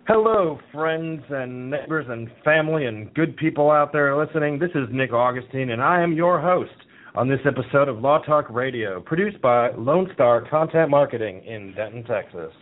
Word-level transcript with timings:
Hello, 0.07 0.59
friends 0.71 1.23
and 1.31 1.71
neighbors 1.71 2.05
and 2.07 2.29
family 2.45 2.85
and 2.85 3.11
good 3.15 3.35
people 3.37 3.71
out 3.71 3.91
there 3.91 4.15
listening. 4.15 4.59
This 4.59 4.69
is 4.75 4.87
Nick 4.91 5.13
Augustine, 5.13 5.71
and 5.71 5.81
I 5.81 6.03
am 6.03 6.13
your 6.13 6.39
host 6.39 6.69
on 7.15 7.27
this 7.27 7.39
episode 7.47 7.89
of 7.89 7.97
Law 7.97 8.19
Talk 8.19 8.51
Radio, 8.51 9.01
produced 9.01 9.41
by 9.41 9.71
Lone 9.71 10.07
Star 10.13 10.47
Content 10.47 10.91
Marketing 10.91 11.43
in 11.43 11.73
Denton, 11.75 12.03
Texas. 12.03 12.53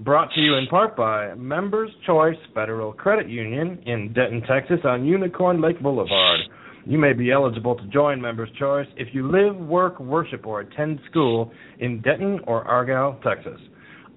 Brought 0.00 0.30
to 0.34 0.40
you 0.40 0.56
in 0.56 0.66
part 0.66 0.94
by 0.96 1.32
Members 1.34 1.90
Choice 2.06 2.36
Federal 2.54 2.92
Credit 2.92 3.26
Union 3.26 3.82
in 3.86 4.12
Denton, 4.12 4.42
Texas 4.42 4.80
on 4.84 5.06
Unicorn 5.06 5.62
Lake 5.62 5.80
Boulevard. 5.80 6.40
You 6.86 6.98
may 6.98 7.14
be 7.14 7.32
eligible 7.32 7.76
to 7.76 7.86
join 7.86 8.20
Members 8.20 8.50
Choice 8.58 8.86
if 8.96 9.08
you 9.14 9.30
live, 9.30 9.56
work, 9.56 9.98
worship, 9.98 10.46
or 10.46 10.60
attend 10.60 11.00
school 11.10 11.50
in 11.78 12.02
Denton 12.02 12.40
or 12.46 12.62
Argyle, 12.64 13.18
Texas. 13.24 13.58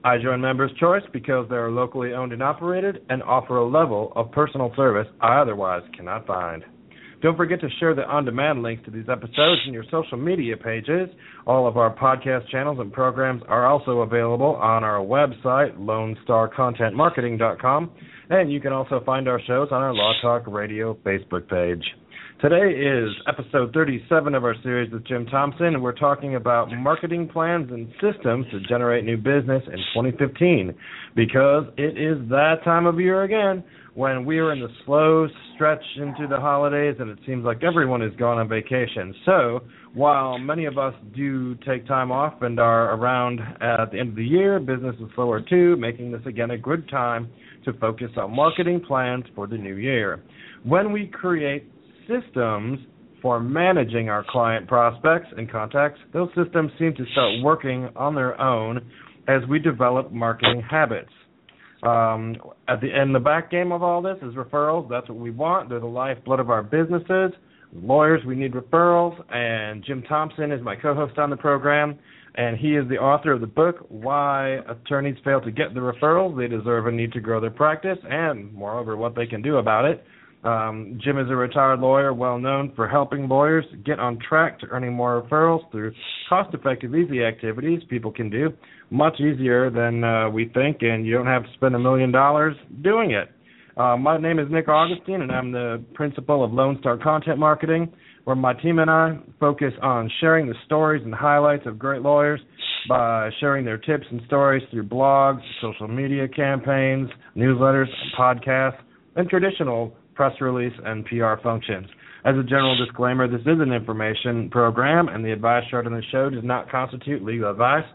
I 0.03 0.17
join 0.17 0.41
Members 0.41 0.71
Choice 0.77 1.03
because 1.13 1.47
they 1.49 1.55
are 1.55 1.71
locally 1.71 2.11
owned 2.13 2.33
and 2.33 2.43
operated 2.43 3.03
and 3.09 3.23
offer 3.23 3.55
a 3.57 3.65
level 3.65 4.11
of 4.17 4.33
personal 4.33 4.73
service 4.75 5.07
I 5.21 5.39
otherwise 5.39 5.83
cannot 5.95 6.27
find. 6.27 6.65
Don't 7.21 7.37
forget 7.37 7.61
to 7.61 7.69
share 7.79 7.95
the 7.95 8.03
on 8.03 8.25
demand 8.25 8.63
links 8.63 8.83
to 8.85 8.91
these 8.91 9.09
episodes 9.09 9.61
in 9.65 9.73
your 9.73 9.85
social 9.89 10.17
media 10.17 10.55
pages. 10.55 11.09
All 11.47 11.67
of 11.67 11.75
our 11.77 11.91
podcast 11.95 12.47
channels 12.49 12.77
and 12.79 12.93
programs 12.93 13.41
are 13.47 13.65
also 13.65 14.01
available 14.01 14.55
on 14.57 14.83
our 14.83 14.99
website, 14.99 15.75
LoneStarContentMarketing.com, 15.79 17.89
and 18.29 18.51
you 18.51 18.59
can 18.59 18.73
also 18.73 19.01
find 19.05 19.29
our 19.29 19.39
shows 19.47 19.69
on 19.71 19.81
our 19.81 19.93
Law 19.93 20.11
Talk 20.21 20.43
Radio 20.47 20.95
Facebook 21.05 21.49
page. 21.49 21.83
Today 22.39 22.69
is 22.69 23.09
episode 23.27 23.73
37 23.73 24.35
of 24.35 24.43
our 24.43 24.53
series 24.61 24.91
with 24.91 25.03
Jim 25.07 25.25
Thompson, 25.25 25.73
and 25.73 25.81
we're 25.81 25.91
talking 25.91 26.35
about 26.35 26.69
marketing 26.71 27.27
plans 27.27 27.71
and 27.71 27.91
systems 27.93 28.45
to 28.51 28.59
generate 28.69 29.05
new 29.05 29.17
business 29.17 29.63
in 29.65 29.79
2015 29.95 30.71
because 31.15 31.63
it 31.77 31.97
is 31.97 32.19
that 32.29 32.57
time 32.63 32.85
of 32.85 32.99
year 32.99 33.23
again 33.23 33.63
when 33.95 34.23
we 34.23 34.37
are 34.37 34.53
in 34.53 34.59
the 34.59 34.67
slow 34.85 35.27
stretch 35.55 35.81
into 35.95 36.27
the 36.27 36.37
holidays 36.37 36.95
and 36.99 37.09
it 37.09 37.17
seems 37.25 37.43
like 37.43 37.63
everyone 37.63 38.03
is 38.03 38.15
gone 38.17 38.37
on 38.37 38.47
vacation. 38.47 39.15
So, 39.25 39.63
while 39.95 40.37
many 40.37 40.65
of 40.65 40.77
us 40.77 40.93
do 41.15 41.55
take 41.67 41.87
time 41.87 42.11
off 42.11 42.43
and 42.43 42.59
are 42.59 42.93
around 42.93 43.39
at 43.61 43.91
the 43.91 43.99
end 43.99 44.09
of 44.09 44.15
the 44.15 44.23
year, 44.23 44.59
business 44.59 44.95
is 45.01 45.07
slower 45.15 45.41
too, 45.41 45.75
making 45.77 46.11
this 46.11 46.21
again 46.27 46.51
a 46.51 46.57
good 46.59 46.87
time 46.87 47.29
to 47.65 47.73
focus 47.73 48.11
on 48.15 48.35
marketing 48.35 48.79
plans 48.79 49.25
for 49.33 49.47
the 49.47 49.57
new 49.57 49.77
year. 49.77 50.21
When 50.63 50.91
we 50.91 51.07
create 51.07 51.71
systems 52.07 52.79
for 53.21 53.39
managing 53.39 54.09
our 54.09 54.23
client 54.29 54.67
prospects 54.67 55.27
and 55.35 55.51
contacts, 55.51 55.99
those 56.13 56.29
systems 56.35 56.71
seem 56.77 56.93
to 56.95 57.05
start 57.11 57.41
working 57.41 57.89
on 57.95 58.15
their 58.15 58.39
own 58.39 58.89
as 59.27 59.41
we 59.49 59.59
develop 59.59 60.11
marketing 60.11 60.61
habits. 60.69 61.11
Um, 61.83 62.35
at 62.67 62.81
the 62.81 62.91
end, 62.91 63.13
the 63.13 63.19
back 63.19 63.51
game 63.51 63.71
of 63.71 63.83
all 63.83 64.01
this 64.01 64.17
is 64.21 64.33
referrals. 64.35 64.89
That's 64.89 65.07
what 65.09 65.17
we 65.17 65.31
want. 65.31 65.69
They're 65.69 65.79
the 65.79 65.85
lifeblood 65.85 66.39
of 66.39 66.49
our 66.49 66.63
businesses. 66.63 67.31
Lawyers, 67.73 68.21
we 68.25 68.35
need 68.35 68.53
referrals. 68.53 69.15
And 69.33 69.83
Jim 69.85 70.03
Thompson 70.03 70.51
is 70.51 70.61
my 70.61 70.75
co-host 70.75 71.17
on 71.19 71.29
the 71.29 71.37
program, 71.37 71.99
and 72.35 72.57
he 72.57 72.75
is 72.75 72.87
the 72.89 72.97
author 72.97 73.33
of 73.33 73.41
the 73.41 73.47
book 73.47 73.85
"Why 73.89 74.59
Attorneys 74.67 75.17
Fail 75.23 75.41
to 75.41 75.51
Get 75.51 75.73
the 75.73 75.81
Referrals 75.81 76.37
They 76.37 76.47
Deserve 76.47 76.87
and 76.87 76.97
Need 76.97 77.13
to 77.13 77.19
Grow 77.19 77.39
Their 77.39 77.51
Practice," 77.51 77.99
and 78.09 78.51
moreover, 78.53 78.97
what 78.97 79.15
they 79.15 79.27
can 79.27 79.41
do 79.41 79.57
about 79.57 79.85
it. 79.85 80.03
Um, 80.43 80.99
Jim 81.03 81.17
is 81.17 81.29
a 81.29 81.35
retired 81.35 81.79
lawyer, 81.79 82.13
well 82.13 82.37
known 82.37 82.71
for 82.75 82.87
helping 82.87 83.27
lawyers 83.27 83.65
get 83.85 83.99
on 83.99 84.19
track 84.19 84.59
to 84.59 84.67
earning 84.67 84.93
more 84.93 85.21
referrals 85.21 85.69
through 85.71 85.93
cost-effective, 86.29 86.93
easy 86.93 87.23
activities 87.23 87.81
people 87.89 88.11
can 88.11 88.29
do, 88.29 88.53
much 88.91 89.19
easier 89.19 89.69
than 89.69 90.03
uh, 90.03 90.29
we 90.29 90.49
think, 90.53 90.77
and 90.81 91.05
you 91.05 91.13
don't 91.13 91.25
have 91.25 91.43
to 91.43 91.49
spend 91.55 91.75
a 91.75 91.79
million 91.79 92.11
dollars 92.11 92.55
doing 92.83 93.11
it. 93.11 93.29
Uh, 93.77 93.97
my 93.97 94.17
name 94.17 94.39
is 94.39 94.47
Nick 94.49 94.67
Augustine, 94.69 95.21
and 95.21 95.31
I'm 95.31 95.51
the 95.51 95.83
principal 95.93 96.43
of 96.43 96.51
Lone 96.51 96.77
Star 96.79 96.97
Content 96.97 97.37
Marketing, 97.37 97.91
where 98.23 98.35
my 98.35 98.53
team 98.53 98.79
and 98.79 98.89
I 98.89 99.17
focus 99.39 99.73
on 99.81 100.09
sharing 100.19 100.47
the 100.47 100.55
stories 100.65 101.03
and 101.03 101.13
highlights 101.13 101.65
of 101.65 101.77
great 101.77 102.01
lawyers 102.01 102.39
by 102.89 103.29
sharing 103.39 103.65
their 103.65 103.77
tips 103.77 104.05
and 104.11 104.21
stories 104.25 104.63
through 104.71 104.83
blogs, 104.83 105.41
social 105.61 105.87
media 105.87 106.27
campaigns, 106.27 107.09
newsletters, 107.35 107.87
podcasts, 108.17 108.79
and 109.15 109.29
traditional 109.29 109.95
press 110.17 110.33
release, 110.41 110.73
and 110.83 111.05
PR 111.05 111.35
functions. 111.41 111.87
As 112.25 112.35
a 112.35 112.43
general 112.43 112.75
disclaimer, 112.75 113.27
this 113.27 113.41
is 113.41 113.61
an 113.61 113.71
information 113.71 114.49
program, 114.49 115.07
and 115.07 115.23
the 115.23 115.31
advice 115.31 115.63
shared 115.69 115.85
on 115.85 115.93
the 115.93 116.01
show 116.11 116.29
does 116.29 116.43
not 116.43 116.69
constitute 116.69 117.23
legal 117.23 117.51
advice. 117.51 117.85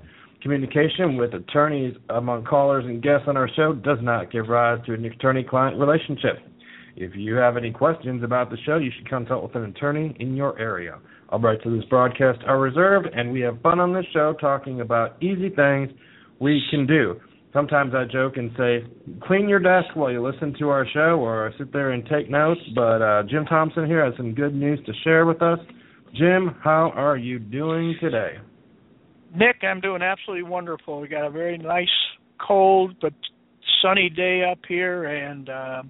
Communication 0.40 1.16
with 1.16 1.34
attorneys 1.34 1.94
among 2.08 2.44
callers 2.44 2.84
and 2.86 3.02
guests 3.02 3.26
on 3.26 3.36
our 3.36 3.50
show 3.54 3.74
does 3.74 3.98
not 4.00 4.32
give 4.32 4.48
rise 4.48 4.78
to 4.86 4.94
an 4.94 5.04
attorney 5.04 5.44
client 5.44 5.78
relationship. 5.78 6.38
If 6.96 7.12
you 7.14 7.34
have 7.34 7.56
any 7.56 7.72
questions 7.72 8.22
about 8.22 8.50
the 8.50 8.56
show, 8.64 8.78
you 8.78 8.90
should 8.96 9.08
consult 9.08 9.42
with 9.42 9.56
an 9.56 9.64
attorney 9.64 10.16
in 10.20 10.36
your 10.36 10.58
area. 10.58 10.98
All 11.28 11.40
rights 11.40 11.62
to 11.64 11.76
this 11.76 11.84
broadcast 11.90 12.40
are 12.46 12.60
reserved, 12.60 13.08
and 13.12 13.32
we 13.32 13.40
have 13.40 13.60
fun 13.62 13.80
on 13.80 13.92
this 13.92 14.06
show 14.12 14.34
talking 14.40 14.80
about 14.80 15.22
easy 15.22 15.50
things 15.50 15.90
we 16.38 16.62
can 16.70 16.86
do 16.86 17.20
sometimes 17.52 17.94
I 17.94 18.04
joke 18.04 18.36
and 18.36 18.50
say, 18.56 18.84
clean 19.22 19.48
your 19.48 19.58
desk 19.58 19.94
while 19.94 20.10
you 20.10 20.26
listen 20.26 20.54
to 20.58 20.68
our 20.68 20.86
show 20.92 21.20
or 21.20 21.52
sit 21.58 21.72
there 21.72 21.90
and 21.90 22.04
take 22.06 22.30
notes. 22.30 22.60
But 22.74 23.02
uh, 23.02 23.22
Jim 23.28 23.44
Thompson 23.46 23.86
here 23.86 24.04
has 24.04 24.14
some 24.16 24.34
good 24.34 24.54
news 24.54 24.80
to 24.86 24.92
share 25.04 25.26
with 25.26 25.42
us. 25.42 25.58
Jim, 26.14 26.54
how 26.62 26.92
are 26.94 27.16
you 27.16 27.38
doing 27.38 27.96
today? 28.00 28.38
Nick, 29.34 29.56
I'm 29.62 29.80
doing 29.80 30.02
absolutely 30.02 30.42
wonderful. 30.42 31.00
We 31.00 31.08
got 31.08 31.26
a 31.26 31.30
very 31.30 31.56
nice, 31.56 31.88
cold 32.46 32.96
but 33.00 33.14
sunny 33.80 34.10
day 34.10 34.42
up 34.50 34.58
here, 34.68 35.04
and 35.04 35.48
uh, 35.48 35.82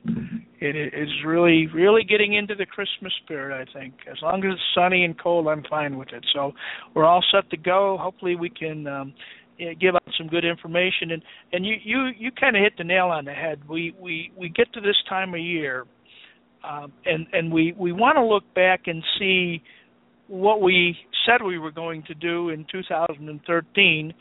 it 0.60 0.76
is 0.76 1.08
really, 1.26 1.66
really 1.74 2.04
getting 2.04 2.34
into 2.34 2.54
the 2.54 2.66
Christmas 2.66 3.12
spirit. 3.24 3.66
I 3.68 3.78
think 3.78 3.94
as 4.10 4.18
long 4.22 4.44
as 4.44 4.52
it's 4.52 4.62
sunny 4.74 5.04
and 5.04 5.18
cold, 5.18 5.48
I'm 5.48 5.64
fine 5.68 5.98
with 5.98 6.12
it. 6.12 6.24
So 6.32 6.52
we're 6.94 7.04
all 7.04 7.24
set 7.32 7.50
to 7.50 7.56
go. 7.56 7.98
Hopefully, 8.00 8.36
we 8.36 8.48
can 8.48 8.86
um, 8.86 9.14
give 9.58 9.94
out 9.94 10.02
some 10.18 10.28
good 10.28 10.44
information. 10.44 11.12
And 11.12 11.22
and 11.52 11.66
you 11.66 11.76
you 11.82 12.06
you 12.18 12.30
kind 12.32 12.56
of 12.56 12.62
hit 12.62 12.74
the 12.78 12.84
nail 12.84 13.06
on 13.06 13.24
the 13.24 13.32
head. 13.32 13.60
We 13.68 13.94
we 14.00 14.32
we 14.36 14.48
get 14.48 14.72
to 14.74 14.80
this 14.80 14.96
time 15.08 15.34
of 15.34 15.40
year 15.40 15.86
um 16.64 16.92
and 17.04 17.26
and 17.32 17.52
we 17.52 17.74
we 17.76 17.92
want 17.92 18.16
to 18.16 18.24
look 18.24 18.44
back 18.54 18.82
and 18.86 19.02
see 19.18 19.62
what 20.28 20.62
we 20.62 20.96
said 21.26 21.42
we 21.44 21.58
were 21.58 21.70
going 21.70 22.02
to 22.04 22.14
do 22.14 22.50
in 22.50 22.64
2013 22.70 24.14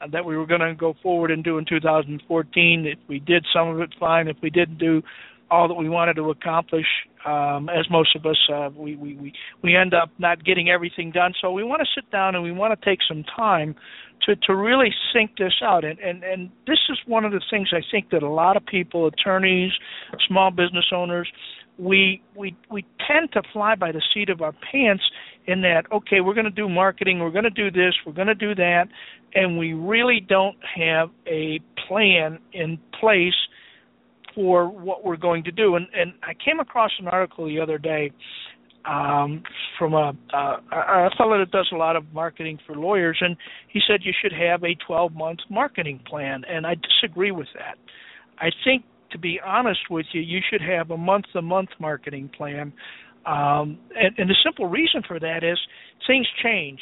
uh, 0.00 0.06
that 0.12 0.24
we 0.24 0.36
were 0.36 0.46
going 0.46 0.60
to 0.60 0.74
go 0.74 0.94
forward 1.02 1.30
and 1.30 1.44
do 1.44 1.58
in 1.58 1.64
2014 1.64 2.86
if 2.86 2.98
we 3.08 3.18
did 3.18 3.44
some 3.52 3.68
of 3.68 3.80
it 3.80 3.90
fine. 3.98 4.28
If 4.28 4.36
we 4.42 4.50
didn't 4.50 4.78
do 4.78 5.02
all 5.50 5.68
that 5.68 5.74
we 5.74 5.88
wanted 5.88 6.14
to 6.14 6.30
accomplish 6.30 6.86
um 7.26 7.68
as 7.68 7.90
most 7.90 8.14
of 8.14 8.24
us 8.26 8.36
uh 8.52 8.70
we 8.74 8.94
we 8.96 9.14
we 9.14 9.32
we 9.62 9.76
end 9.76 9.94
up 9.94 10.10
not 10.18 10.44
getting 10.44 10.68
everything 10.70 11.10
done. 11.10 11.32
So 11.40 11.52
we 11.52 11.64
want 11.64 11.82
to 11.82 11.88
sit 11.94 12.10
down 12.10 12.34
and 12.34 12.44
we 12.44 12.52
want 12.52 12.78
to 12.78 12.84
take 12.84 13.00
some 13.06 13.24
time 13.24 13.74
to 14.26 14.36
to 14.36 14.54
really 14.54 14.92
think 15.12 15.36
this 15.38 15.54
out. 15.62 15.84
And 15.84 15.98
and 15.98 16.22
and 16.22 16.50
this 16.66 16.78
is 16.88 16.98
one 17.06 17.24
of 17.24 17.32
the 17.32 17.40
things 17.50 17.70
I 17.72 17.82
think 17.90 18.10
that 18.10 18.22
a 18.22 18.30
lot 18.30 18.56
of 18.56 18.64
people 18.66 19.06
attorneys 19.06 19.72
small 20.26 20.50
business 20.50 20.86
owners 20.92 21.28
we 21.78 22.20
we 22.34 22.56
we 22.70 22.84
tend 23.06 23.32
to 23.32 23.42
fly 23.52 23.74
by 23.74 23.92
the 23.92 24.02
seat 24.12 24.28
of 24.28 24.42
our 24.42 24.52
pants 24.70 25.04
in 25.46 25.62
that 25.62 25.84
okay 25.92 26.20
we're 26.20 26.34
going 26.34 26.44
to 26.44 26.50
do 26.50 26.68
marketing 26.68 27.20
we're 27.20 27.30
going 27.30 27.44
to 27.44 27.50
do 27.50 27.70
this 27.70 27.94
we're 28.04 28.12
going 28.12 28.26
to 28.26 28.34
do 28.34 28.54
that 28.54 28.86
and 29.34 29.56
we 29.56 29.72
really 29.72 30.20
don't 30.28 30.56
have 30.76 31.10
a 31.26 31.60
plan 31.86 32.38
in 32.52 32.78
place 32.98 33.34
for 34.38 34.68
what 34.68 35.04
we're 35.04 35.16
going 35.16 35.42
to 35.42 35.50
do 35.50 35.74
and 35.74 35.88
and 35.92 36.12
I 36.22 36.32
came 36.34 36.60
across 36.60 36.92
an 37.00 37.08
article 37.08 37.46
the 37.46 37.58
other 37.58 37.76
day 37.76 38.12
um, 38.84 39.42
from 39.78 39.94
a, 39.94 40.12
uh, 40.32 40.56
a 40.72 41.10
fellow 41.18 41.38
that 41.38 41.50
does 41.50 41.68
a 41.72 41.76
lot 41.76 41.96
of 41.96 42.04
marketing 42.12 42.58
for 42.64 42.76
lawyers, 42.76 43.18
and 43.20 43.36
he 43.68 43.80
said 43.86 44.00
you 44.02 44.12
should 44.22 44.32
have 44.32 44.64
a 44.64 44.74
12 44.86 45.12
month 45.14 45.40
marketing 45.50 46.00
plan, 46.08 46.42
and 46.48 46.66
I 46.66 46.74
disagree 46.74 47.30
with 47.30 47.48
that. 47.54 47.76
I 48.38 48.50
think, 48.64 48.84
to 49.10 49.18
be 49.18 49.40
honest 49.44 49.80
with 49.90 50.06
you, 50.12 50.20
you 50.20 50.40
should 50.48 50.62
have 50.62 50.90
a 50.90 50.96
month 50.96 51.26
to 51.32 51.42
month 51.42 51.70
marketing 51.78 52.30
plan. 52.34 52.72
Um, 53.26 53.78
and, 53.94 54.14
and 54.16 54.30
the 54.30 54.36
simple 54.42 54.66
reason 54.66 55.02
for 55.06 55.20
that 55.20 55.44
is 55.44 55.58
things 56.06 56.26
change. 56.42 56.80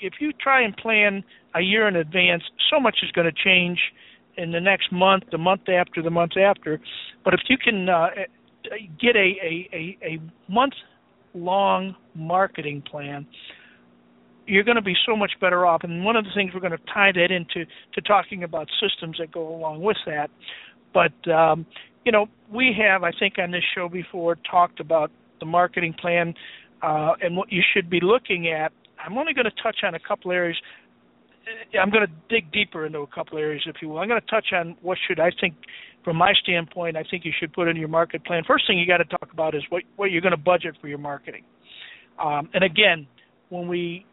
If 0.00 0.14
you 0.20 0.32
try 0.32 0.62
and 0.62 0.76
plan 0.76 1.24
a 1.56 1.60
year 1.60 1.88
in 1.88 1.96
advance, 1.96 2.42
so 2.70 2.78
much 2.78 2.98
is 3.02 3.10
going 3.12 3.26
to 3.26 3.44
change 3.44 3.78
in 4.38 4.52
the 4.52 4.60
next 4.60 4.90
month, 4.90 5.24
the 5.30 5.38
month 5.38 5.68
after, 5.68 6.02
the 6.02 6.10
month 6.10 6.36
after. 6.36 6.80
But 7.24 7.34
if 7.34 7.40
you 7.48 7.58
can 7.58 7.88
uh, 7.88 8.08
get 9.00 9.16
a, 9.16 9.36
a, 9.42 9.68
a, 9.72 9.98
a 10.02 10.20
month 10.50 10.74
long 11.34 11.94
marketing 12.14 12.82
plan, 12.82 13.26
you're 14.46 14.64
going 14.64 14.76
to 14.76 14.82
be 14.82 14.96
so 15.04 15.14
much 15.14 15.32
better 15.40 15.66
off. 15.66 15.84
And 15.84 16.04
one 16.04 16.16
of 16.16 16.24
the 16.24 16.30
things 16.34 16.52
we're 16.54 16.60
going 16.60 16.72
to 16.72 16.92
tie 16.92 17.12
that 17.12 17.30
into 17.30 17.66
to 17.94 18.00
talking 18.00 18.44
about 18.44 18.68
systems 18.80 19.18
that 19.18 19.30
go 19.30 19.54
along 19.54 19.82
with 19.82 19.98
that. 20.06 20.30
But 20.94 21.30
um, 21.30 21.66
you 22.04 22.12
know, 22.12 22.26
we 22.50 22.74
have, 22.78 23.02
I 23.02 23.12
think, 23.12 23.34
on 23.38 23.50
this 23.50 23.64
show 23.74 23.88
before 23.88 24.38
talked 24.50 24.80
about 24.80 25.10
the 25.40 25.46
marketing 25.46 25.94
plan 26.00 26.32
uh, 26.80 27.12
and 27.20 27.36
what 27.36 27.52
you 27.52 27.62
should 27.74 27.90
be 27.90 28.00
looking 28.00 28.48
at. 28.48 28.72
I'm 29.04 29.18
only 29.18 29.34
going 29.34 29.44
to 29.44 29.62
touch 29.62 29.78
on 29.82 29.94
a 29.94 29.98
couple 30.00 30.32
areas. 30.32 30.56
I'm 31.80 31.90
going 31.90 32.06
to 32.06 32.12
dig 32.28 32.50
deeper 32.52 32.86
into 32.86 33.00
a 33.00 33.06
couple 33.06 33.38
areas, 33.38 33.62
if 33.66 33.76
you 33.80 33.88
will. 33.88 33.98
I'm 33.98 34.08
going 34.08 34.20
to 34.20 34.26
touch 34.26 34.46
on 34.52 34.76
what 34.82 34.98
should 35.06 35.20
I 35.20 35.30
think, 35.40 35.54
from 36.04 36.16
my 36.16 36.32
standpoint, 36.42 36.96
I 36.96 37.04
think 37.08 37.24
you 37.24 37.32
should 37.38 37.52
put 37.52 37.68
in 37.68 37.76
your 37.76 37.88
market 37.88 38.24
plan. 38.24 38.42
First 38.46 38.66
thing 38.66 38.78
you 38.78 38.86
got 38.86 38.98
to 38.98 39.04
talk 39.04 39.28
about 39.32 39.54
is 39.54 39.62
what 39.68 39.82
what 39.96 40.10
you're 40.10 40.22
going 40.22 40.32
to 40.32 40.36
budget 40.36 40.76
for 40.80 40.88
your 40.88 40.98
marketing. 40.98 41.44
Um, 42.22 42.48
and 42.54 42.64
again, 42.64 43.06
when 43.50 43.68
we 43.68 44.06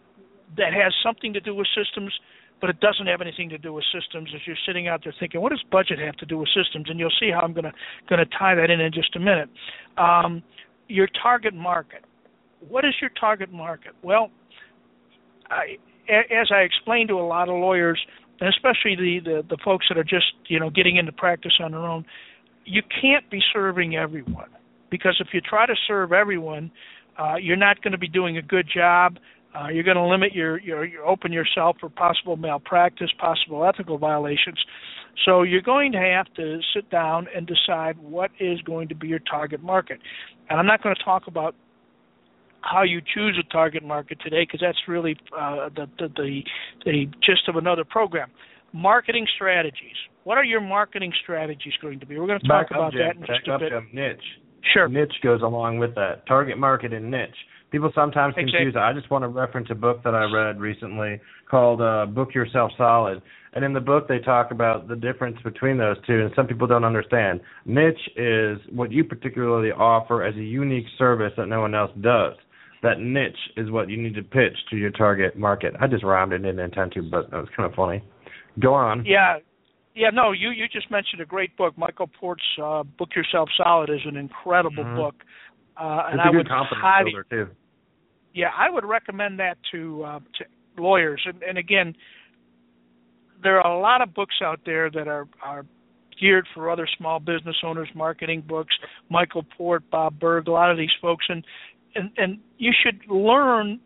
that 0.57 0.73
has 0.73 0.93
something 1.03 1.33
to 1.33 1.39
do 1.39 1.55
with 1.55 1.67
systems, 1.75 2.13
but 2.61 2.69
it 2.69 2.79
doesn't 2.79 3.07
have 3.07 3.21
anything 3.21 3.49
to 3.49 3.57
do 3.57 3.73
with 3.73 3.83
systems. 3.93 4.29
As 4.33 4.41
you're 4.45 4.57
sitting 4.65 4.87
out 4.87 5.01
there 5.03 5.13
thinking, 5.19 5.41
what 5.41 5.51
does 5.51 5.63
budget 5.71 5.99
have 5.99 6.15
to 6.17 6.25
do 6.25 6.37
with 6.37 6.49
systems? 6.49 6.89
And 6.89 6.99
you'll 6.99 7.13
see 7.19 7.29
how 7.31 7.41
I'm 7.41 7.53
going 7.53 7.65
to 7.65 7.73
going 8.09 8.19
to 8.19 8.37
tie 8.37 8.55
that 8.55 8.69
in 8.69 8.79
in 8.79 8.91
just 8.91 9.15
a 9.15 9.19
minute. 9.19 9.49
Um, 9.97 10.43
your 10.87 11.07
target 11.21 11.53
market. 11.53 12.03
What 12.67 12.85
is 12.85 12.93
your 13.01 13.11
target 13.19 13.51
market? 13.51 13.93
Well, 14.01 14.29
I, 15.49 15.77
as 16.09 16.47
I 16.51 16.61
explained 16.61 17.09
to 17.09 17.15
a 17.15 17.25
lot 17.25 17.49
of 17.49 17.55
lawyers, 17.55 17.99
and 18.39 18.49
especially 18.49 18.95
the, 18.95 19.19
the 19.23 19.45
the 19.49 19.57
folks 19.63 19.87
that 19.89 19.97
are 19.97 20.03
just 20.03 20.33
you 20.47 20.59
know 20.59 20.69
getting 20.69 20.97
into 20.97 21.11
practice 21.11 21.53
on 21.59 21.71
their 21.71 21.81
own, 21.81 22.05
you 22.65 22.81
can't 23.01 23.29
be 23.29 23.41
serving 23.53 23.95
everyone 23.95 24.49
because 24.89 25.17
if 25.19 25.27
you 25.33 25.41
try 25.41 25.65
to 25.65 25.75
serve 25.87 26.11
everyone, 26.13 26.71
uh, 27.17 27.35
you're 27.35 27.55
not 27.55 27.81
going 27.81 27.91
to 27.91 27.97
be 27.97 28.07
doing 28.07 28.37
a 28.37 28.41
good 28.41 28.67
job. 28.73 29.17
Uh, 29.55 29.69
you're 29.69 29.83
going 29.83 29.95
to 29.95 30.05
limit 30.05 30.33
your, 30.33 30.59
your, 30.59 30.83
your 30.83 31.05
open 31.05 31.31
yourself 31.31 31.77
for 31.79 31.89
possible 31.89 32.35
malpractice, 32.35 33.09
possible 33.17 33.65
ethical 33.65 33.97
violations. 33.97 34.59
So 35.25 35.43
you're 35.43 35.61
going 35.61 35.93
to 35.93 35.97
have 35.97 36.33
to 36.35 36.59
sit 36.73 36.89
down 36.89 37.27
and 37.33 37.47
decide 37.47 37.97
what 37.99 38.31
is 38.39 38.61
going 38.61 38.89
to 38.89 38.95
be 38.95 39.07
your 39.07 39.19
target 39.19 39.63
market. 39.63 39.99
And 40.49 40.59
I'm 40.59 40.65
not 40.65 40.83
going 40.83 40.93
to 40.95 41.03
talk 41.03 41.27
about 41.27 41.55
how 42.65 42.83
you 42.83 43.01
choose 43.13 43.39
a 43.39 43.53
target 43.53 43.83
market 43.83 44.19
today 44.21 44.43
because 44.43 44.59
that's 44.59 44.77
really 44.87 45.15
uh, 45.37 45.69
the, 45.75 45.87
the, 45.99 46.07
the 46.15 46.41
the 46.83 47.05
gist 47.23 47.47
of 47.47 47.55
another 47.55 47.83
program. 47.83 48.29
Marketing 48.73 49.25
strategies. 49.35 49.95
What 50.23 50.37
are 50.37 50.43
your 50.43 50.61
marketing 50.61 51.13
strategies 51.23 51.73
going 51.81 51.99
to 51.99 52.05
be? 52.05 52.17
We're 52.19 52.27
going 52.27 52.39
to 52.39 52.47
talk 52.47 52.69
Back 52.69 52.77
about 52.77 52.93
that 52.93 53.15
in 53.15 53.25
just 53.25 53.47
a 53.47 53.59
bit. 53.59 53.71
Niche. 53.93 54.17
Sure. 54.73 54.89
Niche 54.89 55.13
goes 55.23 55.41
along 55.41 55.77
with 55.77 55.93
that. 55.95 56.25
Target 56.27 56.57
market 56.57 56.91
and 56.91 57.09
niche. 57.11 57.29
People 57.71 57.91
sometimes 57.93 58.33
confuse. 58.35 58.73
it. 58.75 58.77
I 58.77 58.93
just 58.93 59.09
want 59.11 59.23
to 59.23 59.27
reference 59.27 59.67
a 59.69 59.75
book 59.75 60.01
that 60.03 60.15
I 60.15 60.23
read 60.31 60.59
recently 60.59 61.19
called 61.49 61.81
uh, 61.81 62.05
"Book 62.05 62.33
Yourself 62.33 62.71
Solid," 62.77 63.21
and 63.53 63.63
in 63.65 63.73
the 63.73 63.79
book 63.79 64.07
they 64.07 64.19
talk 64.19 64.51
about 64.51 64.87
the 64.87 64.95
difference 64.95 65.37
between 65.43 65.77
those 65.77 65.97
two. 66.07 66.21
And 66.21 66.31
some 66.35 66.47
people 66.47 66.67
don't 66.67 66.85
understand. 66.85 67.41
Niche 67.65 68.09
is 68.15 68.59
what 68.71 68.91
you 68.91 69.03
particularly 69.03 69.71
offer 69.71 70.23
as 70.23 70.35
a 70.35 70.43
unique 70.43 70.85
service 70.97 71.33
that 71.37 71.47
no 71.47 71.61
one 71.61 71.75
else 71.75 71.91
does. 72.01 72.33
That 72.85 72.99
niche 72.99 73.33
is 73.57 73.71
what 73.71 73.89
you 73.89 73.97
need 73.97 74.13
to 74.13 74.21
pitch 74.21 74.55
to 74.69 74.77
your 74.77 74.91
target 74.91 75.35
market. 75.35 75.73
I 75.81 75.87
just 75.87 76.03
rhymed 76.03 76.33
it, 76.33 76.39
didn't 76.39 76.59
intend 76.59 76.91
to, 76.91 77.01
but 77.01 77.31
that 77.31 77.37
was 77.37 77.49
kind 77.57 77.67
of 77.67 77.75
funny. 77.75 78.03
Go 78.59 78.75
on. 78.75 79.03
Yeah, 79.05 79.39
yeah. 79.95 80.11
No, 80.13 80.31
you 80.33 80.51
you 80.51 80.65
just 80.71 80.91
mentioned 80.91 81.19
a 81.19 81.25
great 81.25 81.57
book. 81.57 81.75
Michael 81.79 82.07
Port's 82.19 82.43
uh, 82.61 82.83
"Book 82.83 83.09
Yourself 83.15 83.49
Solid" 83.57 83.89
is 83.89 84.01
an 84.05 84.17
incredible 84.17 84.83
Mhm. 84.83 84.95
book, 84.95 85.15
uh, 85.77 86.09
and 86.11 86.21
I 86.21 86.29
would 86.29 86.47
highly, 86.47 87.13
too. 87.31 87.49
yeah, 88.35 88.51
I 88.55 88.69
would 88.69 88.85
recommend 88.85 89.39
that 89.39 89.57
to 89.71 90.03
uh, 90.03 90.19
to 90.35 90.45
lawyers. 90.77 91.21
And, 91.25 91.41
and 91.41 91.57
again, 91.57 91.95
there 93.41 93.59
are 93.61 93.71
a 93.75 93.79
lot 93.79 94.01
of 94.01 94.13
books 94.13 94.35
out 94.43 94.59
there 94.63 94.91
that 94.91 95.07
are 95.07 95.27
are 95.43 95.65
geared 96.19 96.47
for 96.53 96.69
other 96.69 96.87
small 96.97 97.19
business 97.19 97.57
owners, 97.63 97.89
marketing 97.95 98.41
books. 98.47 98.75
Michael 99.09 99.43
Port, 99.57 99.83
Bob 99.89 100.19
Burg, 100.19 100.47
a 100.47 100.51
lot 100.51 100.71
of 100.71 100.77
these 100.77 100.93
folks, 101.01 101.25
and 101.29 101.43
and 101.95 102.11
and 102.17 102.39
you 102.57 102.71
should 102.83 103.01
learn 103.09 103.79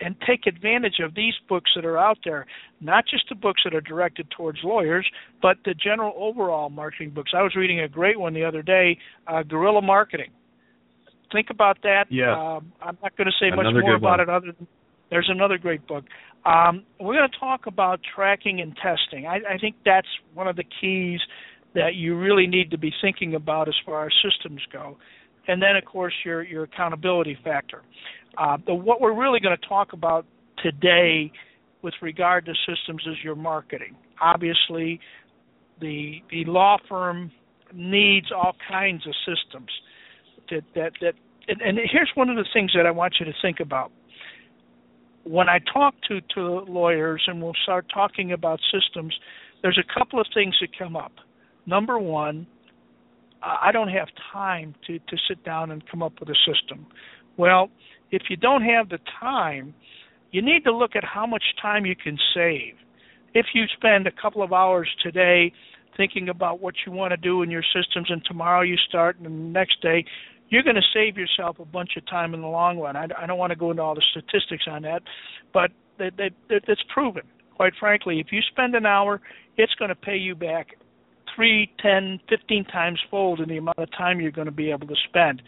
and 0.00 0.14
take 0.26 0.46
advantage 0.46 1.00
of 1.02 1.14
these 1.14 1.34
books 1.48 1.72
that 1.74 1.84
are 1.84 1.98
out 1.98 2.18
there, 2.24 2.46
not 2.80 3.04
just 3.06 3.24
the 3.28 3.34
books 3.34 3.62
that 3.64 3.74
are 3.74 3.80
directed 3.80 4.30
towards 4.30 4.58
lawyers, 4.62 5.06
but 5.40 5.56
the 5.64 5.74
general 5.74 6.14
overall 6.16 6.70
marketing 6.70 7.10
books. 7.10 7.32
I 7.36 7.42
was 7.42 7.56
reading 7.56 7.80
a 7.80 7.88
great 7.88 8.18
one 8.18 8.32
the 8.32 8.44
other 8.44 8.62
day, 8.62 8.98
uh, 9.26 9.42
Guerrilla 9.42 9.82
Marketing. 9.82 10.30
Think 11.32 11.48
about 11.50 11.78
that. 11.82 12.04
Yes. 12.10 12.28
Um, 12.28 12.72
I'm 12.80 12.96
not 13.02 13.16
going 13.16 13.26
to 13.26 13.32
say 13.40 13.50
much 13.50 13.66
more 13.72 13.96
about 13.96 14.18
one. 14.18 14.20
it 14.20 14.28
other 14.28 14.52
than 14.52 14.66
there's 15.10 15.28
another 15.30 15.58
great 15.58 15.86
book. 15.86 16.04
Um, 16.44 16.84
we're 16.98 17.14
going 17.14 17.28
to 17.30 17.38
talk 17.38 17.66
about 17.66 18.00
tracking 18.14 18.60
and 18.60 18.76
testing. 18.76 19.26
I, 19.26 19.40
I 19.54 19.58
think 19.58 19.76
that's 19.84 20.08
one 20.34 20.48
of 20.48 20.56
the 20.56 20.64
keys 20.80 21.20
that 21.74 21.94
you 21.94 22.16
really 22.16 22.46
need 22.46 22.70
to 22.70 22.78
be 22.78 22.92
thinking 23.00 23.34
about 23.34 23.68
as 23.68 23.74
far 23.84 24.06
as 24.06 24.12
systems 24.22 24.60
go. 24.72 24.96
And 25.48 25.60
then, 25.60 25.76
of 25.76 25.84
course, 25.84 26.14
your 26.24 26.42
your 26.42 26.64
accountability 26.64 27.36
factor. 27.42 27.82
Uh, 28.38 28.58
the, 28.66 28.74
what 28.74 29.00
we're 29.00 29.18
really 29.18 29.40
going 29.40 29.56
to 29.56 29.68
talk 29.68 29.92
about 29.92 30.24
today 30.62 31.30
with 31.82 31.94
regard 32.00 32.46
to 32.46 32.52
systems 32.66 33.02
is 33.06 33.16
your 33.22 33.34
marketing. 33.34 33.96
Obviously, 34.20 35.00
the 35.80 36.22
the 36.30 36.44
law 36.44 36.76
firm 36.88 37.30
needs 37.74 38.26
all 38.34 38.54
kinds 38.68 39.06
of 39.06 39.14
systems 39.26 39.70
that 40.50 40.62
that 40.74 40.92
that 41.00 41.14
and, 41.48 41.60
and 41.60 41.78
here's 41.90 42.10
one 42.14 42.28
of 42.28 42.36
the 42.36 42.46
things 42.52 42.70
that 42.76 42.86
I 42.86 42.90
want 42.90 43.16
you 43.18 43.26
to 43.26 43.32
think 43.42 43.60
about. 43.60 43.90
When 45.24 45.48
I 45.48 45.58
talk 45.72 45.94
to 46.08 46.20
to 46.34 46.40
lawyers 46.68 47.22
and 47.26 47.42
we'll 47.42 47.52
start 47.64 47.86
talking 47.92 48.32
about 48.32 48.60
systems, 48.72 49.14
there's 49.62 49.78
a 49.78 49.98
couple 49.98 50.20
of 50.20 50.26
things 50.32 50.54
that 50.60 50.76
come 50.78 50.96
up. 50.96 51.12
Number 51.66 51.98
one, 51.98 52.46
I 53.42 53.70
don't 53.72 53.88
have 53.88 54.08
time 54.32 54.74
to 54.86 54.98
to 54.98 55.16
sit 55.28 55.44
down 55.44 55.70
and 55.70 55.82
come 55.90 56.02
up 56.02 56.20
with 56.20 56.28
a 56.28 56.36
system. 56.46 56.86
Well, 57.36 57.70
if 58.10 58.22
you 58.30 58.36
don't 58.36 58.62
have 58.62 58.88
the 58.88 58.98
time, 59.20 59.74
you 60.30 60.42
need 60.42 60.64
to 60.64 60.72
look 60.72 60.94
at 60.94 61.04
how 61.04 61.26
much 61.26 61.42
time 61.60 61.86
you 61.86 61.96
can 61.96 62.18
save. 62.34 62.74
If 63.34 63.46
you 63.54 63.64
spend 63.76 64.06
a 64.06 64.12
couple 64.12 64.42
of 64.42 64.52
hours 64.52 64.88
today 65.02 65.52
thinking 65.96 66.28
about 66.28 66.60
what 66.60 66.74
you 66.86 66.92
want 66.92 67.12
to 67.12 67.16
do 67.16 67.42
in 67.42 67.50
your 67.50 67.62
systems 67.62 68.08
and 68.10 68.22
tomorrow 68.24 68.62
you 68.62 68.76
start 68.88 69.16
and 69.16 69.26
the 69.26 69.30
next 69.30 69.80
day, 69.82 70.04
you're 70.48 70.62
going 70.62 70.76
to 70.76 70.82
save 70.92 71.16
yourself 71.16 71.58
a 71.58 71.64
bunch 71.64 71.96
of 71.96 72.06
time 72.06 72.34
in 72.34 72.42
the 72.42 72.46
long 72.46 72.78
run. 72.78 72.96
I, 72.96 73.06
I 73.18 73.26
don't 73.26 73.38
want 73.38 73.50
to 73.50 73.56
go 73.56 73.70
into 73.70 73.82
all 73.82 73.94
the 73.94 74.02
statistics 74.10 74.64
on 74.70 74.82
that, 74.82 75.02
but 75.52 75.70
they, 75.98 76.10
it's 76.50 76.82
proven. 76.92 77.22
Quite 77.56 77.72
frankly, 77.78 78.20
if 78.20 78.32
you 78.32 78.40
spend 78.50 78.74
an 78.74 78.86
hour, 78.86 79.20
it's 79.56 79.74
going 79.74 79.90
to 79.90 79.94
pay 79.94 80.16
you 80.16 80.34
back 80.34 80.76
three, 81.34 81.70
ten, 81.80 82.20
fifteen 82.28 82.64
times 82.64 83.00
fold 83.10 83.40
in 83.40 83.48
the 83.48 83.58
amount 83.58 83.78
of 83.78 83.90
time 83.92 84.20
you're 84.20 84.30
going 84.30 84.46
to 84.46 84.52
be 84.52 84.70
able 84.70 84.86
to 84.86 84.96
spend. 85.08 85.42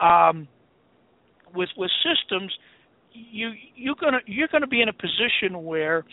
Um, 0.00 0.48
with 1.54 1.70
with 1.76 1.90
systems, 2.02 2.52
you 3.12 3.52
you're 3.74 3.96
gonna 4.00 4.20
you're 4.26 4.48
gonna 4.48 4.66
be 4.66 4.82
in 4.82 4.88
a 4.88 4.92
position 4.92 5.64
where 5.64 6.04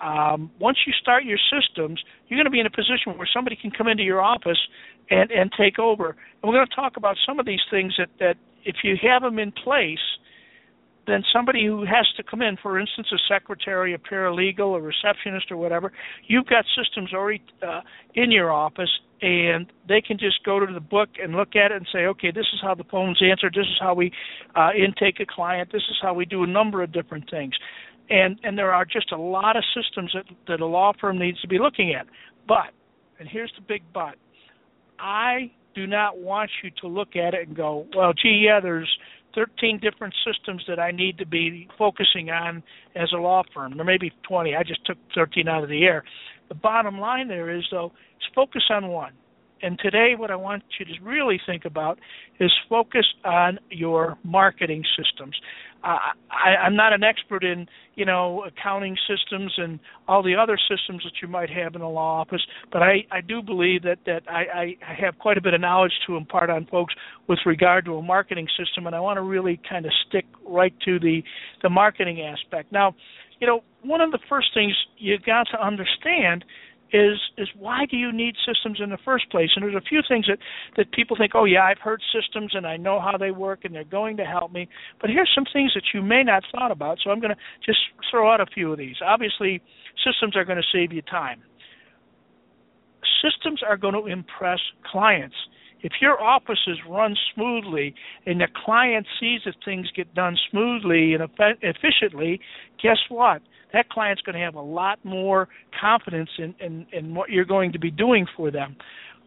um, 0.00 0.50
once 0.58 0.78
you 0.86 0.92
start 1.00 1.24
your 1.24 1.38
systems, 1.38 2.02
you're 2.28 2.36
going 2.36 2.46
to 2.46 2.50
be 2.50 2.60
in 2.60 2.66
a 2.66 2.70
position 2.70 3.16
where 3.16 3.28
somebody 3.32 3.56
can 3.56 3.70
come 3.70 3.88
into 3.88 4.02
your 4.02 4.20
office 4.20 4.58
and 5.10 5.30
and 5.30 5.50
take 5.58 5.78
over. 5.78 6.10
And 6.10 6.42
we're 6.42 6.54
going 6.54 6.66
to 6.66 6.74
talk 6.74 6.96
about 6.96 7.16
some 7.26 7.38
of 7.38 7.46
these 7.46 7.62
things 7.70 7.94
that 7.98 8.08
that 8.20 8.36
if 8.64 8.76
you 8.82 8.96
have 9.02 9.22
them 9.22 9.38
in 9.38 9.52
place, 9.52 9.98
then 11.06 11.22
somebody 11.32 11.66
who 11.66 11.84
has 11.84 12.06
to 12.16 12.22
come 12.22 12.42
in, 12.42 12.56
for 12.62 12.78
instance, 12.78 13.08
a 13.12 13.18
secretary, 13.28 13.94
a 13.94 13.98
paralegal, 13.98 14.76
a 14.76 14.80
receptionist, 14.80 15.50
or 15.50 15.56
whatever, 15.56 15.92
you've 16.26 16.46
got 16.46 16.64
systems 16.76 17.12
already 17.12 17.42
uh, 17.62 17.80
in 18.14 18.30
your 18.30 18.52
office, 18.52 18.90
and 19.20 19.72
they 19.88 20.00
can 20.00 20.18
just 20.18 20.42
go 20.44 20.64
to 20.64 20.72
the 20.72 20.80
book 20.80 21.08
and 21.22 21.34
look 21.34 21.56
at 21.56 21.70
it 21.70 21.76
and 21.76 21.86
say, 21.92 22.06
okay, 22.06 22.30
this 22.30 22.46
is 22.54 22.60
how 22.62 22.74
the 22.74 22.84
phone's 22.84 23.20
answered, 23.22 23.54
this 23.54 23.66
is 23.66 23.78
how 23.80 23.94
we 23.94 24.10
uh, 24.54 24.70
intake 24.76 25.20
a 25.20 25.26
client, 25.26 25.70
this 25.72 25.82
is 25.90 25.96
how 26.00 26.14
we 26.14 26.24
do 26.24 26.42
a 26.42 26.46
number 26.46 26.82
of 26.82 26.92
different 26.92 27.28
things, 27.30 27.54
and 28.10 28.38
and 28.42 28.58
there 28.58 28.72
are 28.72 28.84
just 28.84 29.12
a 29.12 29.16
lot 29.16 29.56
of 29.56 29.64
systems 29.74 30.12
that 30.14 30.24
that 30.46 30.60
a 30.60 30.66
law 30.66 30.92
firm 31.00 31.18
needs 31.18 31.40
to 31.40 31.48
be 31.48 31.58
looking 31.58 31.94
at. 31.94 32.06
But, 32.46 32.72
and 33.18 33.28
here's 33.28 33.52
the 33.56 33.62
big 33.62 33.82
but, 33.92 34.16
I 34.98 35.52
do 35.74 35.86
not 35.86 36.18
want 36.18 36.50
you 36.62 36.70
to 36.82 36.88
look 36.88 37.16
at 37.16 37.34
it 37.34 37.48
and 37.48 37.56
go, 37.56 37.86
well, 37.96 38.12
gee, 38.12 38.44
yeah, 38.46 38.60
there's 38.60 38.90
13 39.34 39.80
different 39.80 40.14
systems 40.26 40.62
that 40.68 40.78
I 40.78 40.90
need 40.90 41.18
to 41.18 41.26
be 41.26 41.68
focusing 41.76 42.30
on 42.30 42.62
as 42.94 43.12
a 43.12 43.18
law 43.18 43.42
firm. 43.52 43.76
There 43.76 43.84
may 43.84 43.98
be 43.98 44.12
20. 44.28 44.54
I 44.54 44.62
just 44.62 44.84
took 44.86 44.98
13 45.14 45.48
out 45.48 45.62
of 45.62 45.68
the 45.68 45.84
air. 45.84 46.04
The 46.48 46.54
bottom 46.54 46.98
line 46.98 47.28
there 47.28 47.50
is, 47.50 47.64
though, 47.70 47.92
is 48.20 48.28
focus 48.34 48.62
on 48.70 48.88
one. 48.88 49.12
And 49.64 49.78
today, 49.78 50.12
what 50.16 50.30
I 50.30 50.36
want 50.36 50.62
you 50.78 50.84
to 50.84 50.92
really 51.02 51.40
think 51.46 51.64
about 51.64 51.98
is 52.38 52.52
focus 52.68 53.06
on 53.24 53.58
your 53.70 54.18
marketing 54.22 54.84
systems. 54.96 55.34
Uh, 55.82 55.98
I, 56.30 56.56
I'm 56.64 56.76
not 56.76 56.92
an 56.92 57.02
expert 57.02 57.44
in, 57.44 57.66
you 57.94 58.04
know, 58.04 58.44
accounting 58.44 58.96
systems 59.08 59.52
and 59.56 59.78
all 60.06 60.22
the 60.22 60.34
other 60.34 60.58
systems 60.58 61.02
that 61.04 61.12
you 61.22 61.28
might 61.28 61.50
have 61.50 61.74
in 61.74 61.80
a 61.80 61.88
law 61.90 62.20
office, 62.20 62.42
but 62.72 62.82
I, 62.82 63.06
I 63.10 63.20
do 63.20 63.42
believe 63.42 63.82
that 63.82 63.98
that 64.06 64.22
I, 64.28 64.76
I 64.84 64.94
have 64.98 65.18
quite 65.18 65.38
a 65.38 65.42
bit 65.42 65.54
of 65.54 65.60
knowledge 65.60 65.92
to 66.06 66.16
impart 66.16 66.50
on 66.50 66.66
folks 66.66 66.94
with 67.26 67.38
regard 67.44 67.84
to 67.86 67.96
a 67.96 68.02
marketing 68.02 68.48
system, 68.58 68.86
and 68.86 68.94
I 68.94 69.00
want 69.00 69.16
to 69.16 69.22
really 69.22 69.60
kind 69.68 69.86
of 69.86 69.92
stick 70.08 70.26
right 70.46 70.74
to 70.84 70.98
the 70.98 71.22
the 71.62 71.70
marketing 71.70 72.20
aspect. 72.22 72.70
Now, 72.72 72.94
you 73.40 73.46
know, 73.46 73.62
one 73.82 74.00
of 74.00 74.10
the 74.10 74.20
first 74.28 74.48
things 74.54 74.74
you've 74.98 75.24
got 75.24 75.46
to 75.52 75.62
understand 75.62 76.44
is 76.94 77.18
is 77.36 77.48
why 77.58 77.86
do 77.90 77.96
you 77.96 78.12
need 78.12 78.36
systems 78.46 78.78
in 78.80 78.90
the 78.90 78.98
first 79.04 79.28
place? 79.28 79.50
And 79.56 79.64
there's 79.64 79.74
a 79.74 79.80
few 79.80 80.00
things 80.06 80.26
that 80.28 80.38
that 80.76 80.92
people 80.92 81.16
think, 81.16 81.32
oh 81.34 81.44
yeah, 81.44 81.64
I've 81.64 81.78
heard 81.78 82.00
systems 82.14 82.52
and 82.54 82.66
I 82.66 82.76
know 82.76 83.00
how 83.00 83.18
they 83.18 83.32
work 83.32 83.64
and 83.64 83.74
they're 83.74 83.82
going 83.82 84.16
to 84.18 84.24
help 84.24 84.52
me. 84.52 84.68
But 85.00 85.10
here's 85.10 85.30
some 85.34 85.44
things 85.52 85.72
that 85.74 85.82
you 85.92 86.02
may 86.02 86.22
not 86.22 86.44
thought 86.52 86.70
about. 86.70 86.98
So 87.02 87.10
I'm 87.10 87.18
going 87.18 87.34
to 87.34 87.40
just 87.66 87.80
throw 88.10 88.32
out 88.32 88.40
a 88.40 88.46
few 88.46 88.70
of 88.70 88.78
these. 88.78 88.96
Obviously, 89.04 89.60
systems 90.06 90.36
are 90.36 90.44
going 90.44 90.58
to 90.58 90.68
save 90.72 90.92
you 90.92 91.02
time. 91.02 91.42
Systems 93.20 93.60
are 93.66 93.76
going 93.76 93.94
to 93.94 94.06
impress 94.06 94.60
clients. 94.86 95.36
If 95.82 95.94
your 96.00 96.22
offices 96.22 96.78
run 96.88 97.16
smoothly 97.34 97.94
and 98.24 98.40
the 98.40 98.48
client 98.64 99.06
sees 99.20 99.40
that 99.46 99.56
things 99.64 99.88
get 99.94 100.14
done 100.14 100.36
smoothly 100.50 101.14
and 101.14 101.28
efficiently, 101.60 102.40
guess 102.82 102.98
what? 103.08 103.42
That 103.74 103.90
client's 103.90 104.22
going 104.22 104.38
to 104.38 104.44
have 104.44 104.54
a 104.54 104.62
lot 104.62 105.04
more 105.04 105.48
confidence 105.78 106.30
in, 106.38 106.54
in, 106.60 106.86
in 106.92 107.14
what 107.14 107.28
you're 107.28 107.44
going 107.44 107.72
to 107.72 107.78
be 107.78 107.90
doing 107.90 108.24
for 108.36 108.52
them. 108.52 108.76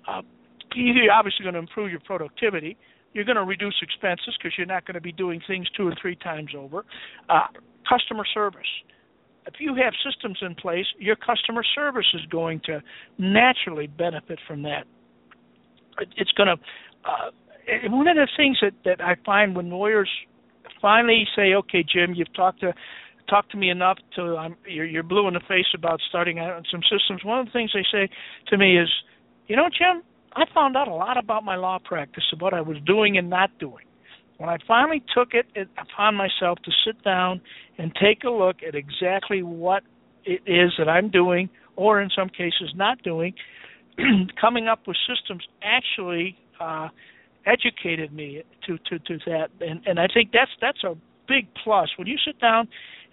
Uh, 0.08 0.22
you're 0.74 1.12
obviously 1.12 1.44
going 1.44 1.54
to 1.54 1.60
improve 1.60 1.92
your 1.92 2.00
productivity. 2.00 2.78
You're 3.14 3.26
going 3.26 3.36
to 3.36 3.44
reduce 3.44 3.76
expenses 3.82 4.36
because 4.38 4.54
you're 4.58 4.66
not 4.66 4.86
going 4.86 4.96
to 4.96 5.02
be 5.02 5.12
doing 5.12 5.42
things 5.48 5.68
two 5.76 5.86
or 5.88 5.94
three 6.02 6.16
times 6.16 6.52
over. 6.58 6.86
Uh, 7.30 7.48
customer 7.88 8.24
service. 8.34 8.62
If 9.48 9.56
you 9.60 9.76
have 9.76 9.94
systems 10.06 10.38
in 10.42 10.56
place, 10.56 10.86
your 10.98 11.18
customer 11.18 11.64
service 11.76 12.08
is 12.14 12.22
going 12.30 12.62
to 12.66 12.82
naturally 13.18 13.88
benefit 13.88 14.40
from 14.48 14.64
that. 14.64 14.86
It's 16.16 16.32
going 16.32 16.48
to. 16.48 16.54
Uh, 17.10 17.32
one 17.90 18.08
of 18.08 18.16
the 18.16 18.28
things 18.38 18.58
that 18.62 18.74
that 18.86 19.02
I 19.02 19.16
find 19.26 19.56
when 19.56 19.70
lawyers 19.70 20.10
finally 20.82 21.26
say, 21.36 21.54
"Okay, 21.54 21.84
Jim, 21.84 22.14
you've 22.14 22.34
talked 22.34 22.60
to 22.60 22.74
talked 23.28 23.52
to 23.52 23.58
me 23.58 23.70
enough 23.70 23.98
to 24.16 24.38
I'm, 24.38 24.56
you're, 24.68 24.86
you're 24.86 25.04
blue 25.04 25.28
in 25.28 25.34
the 25.34 25.42
face 25.48 25.68
about 25.76 26.00
starting 26.10 26.40
out 26.40 26.52
on 26.52 26.64
some 26.72 26.82
systems." 26.84 27.24
One 27.24 27.40
of 27.40 27.46
the 27.46 27.52
things 27.52 27.72
they 27.74 27.86
say 27.92 28.10
to 28.48 28.58
me 28.58 28.78
is, 28.78 28.90
"You 29.48 29.56
know, 29.56 29.70
Jim, 29.70 30.04
I 30.34 30.46
found 30.54 30.78
out 30.78 30.88
a 30.88 30.94
lot 30.94 31.18
about 31.18 31.44
my 31.44 31.56
law 31.56 31.80
practice, 31.84 32.24
of 32.32 32.42
what 32.42 32.54
I 32.54 32.62
was 32.62 32.78
doing 32.86 33.18
and 33.18 33.30
not 33.30 33.50
doing. 33.60 33.86
When 34.38 34.50
I 34.50 34.58
finally 34.68 35.04
took 35.16 35.34
it, 35.34 35.48
it 35.56 35.68
upon 35.80 36.16
myself 36.16 36.60
to 36.64 36.72
sit 36.86 37.04
down 37.04 37.42
and 37.78 37.92
take 37.96 38.24
a 38.24 38.30
look 38.30 38.58
at 38.68 38.76
exactly 38.76 39.42
what 39.42 39.84
it 40.26 40.42
is 40.46 40.74
that 40.78 40.88
I'm 40.88 41.10
doing, 41.10 41.50
or 41.76 42.02
in 42.02 42.10
some 42.16 42.30
cases 42.30 42.72
not 42.76 43.02
doing, 43.02 43.34
coming 44.40 44.68
up 44.68 44.86
with 44.86 44.98
systems 45.08 45.44
actually 45.64 46.38
uh, 46.60 46.90
educated 47.48 48.14
me 48.14 48.44
to 48.68 48.78
to 48.90 49.00
to 49.00 49.18
that, 49.26 49.50
and 49.62 49.82
and 49.88 50.00
I 50.00 50.08
think 50.14 50.32
that's 50.32 50.52
that's 50.62 50.84
a 50.84 50.96
big 51.28 51.48
plus 51.64 51.90
when 51.98 52.08
you 52.08 52.18
sit 52.24 52.40
down 52.40 52.68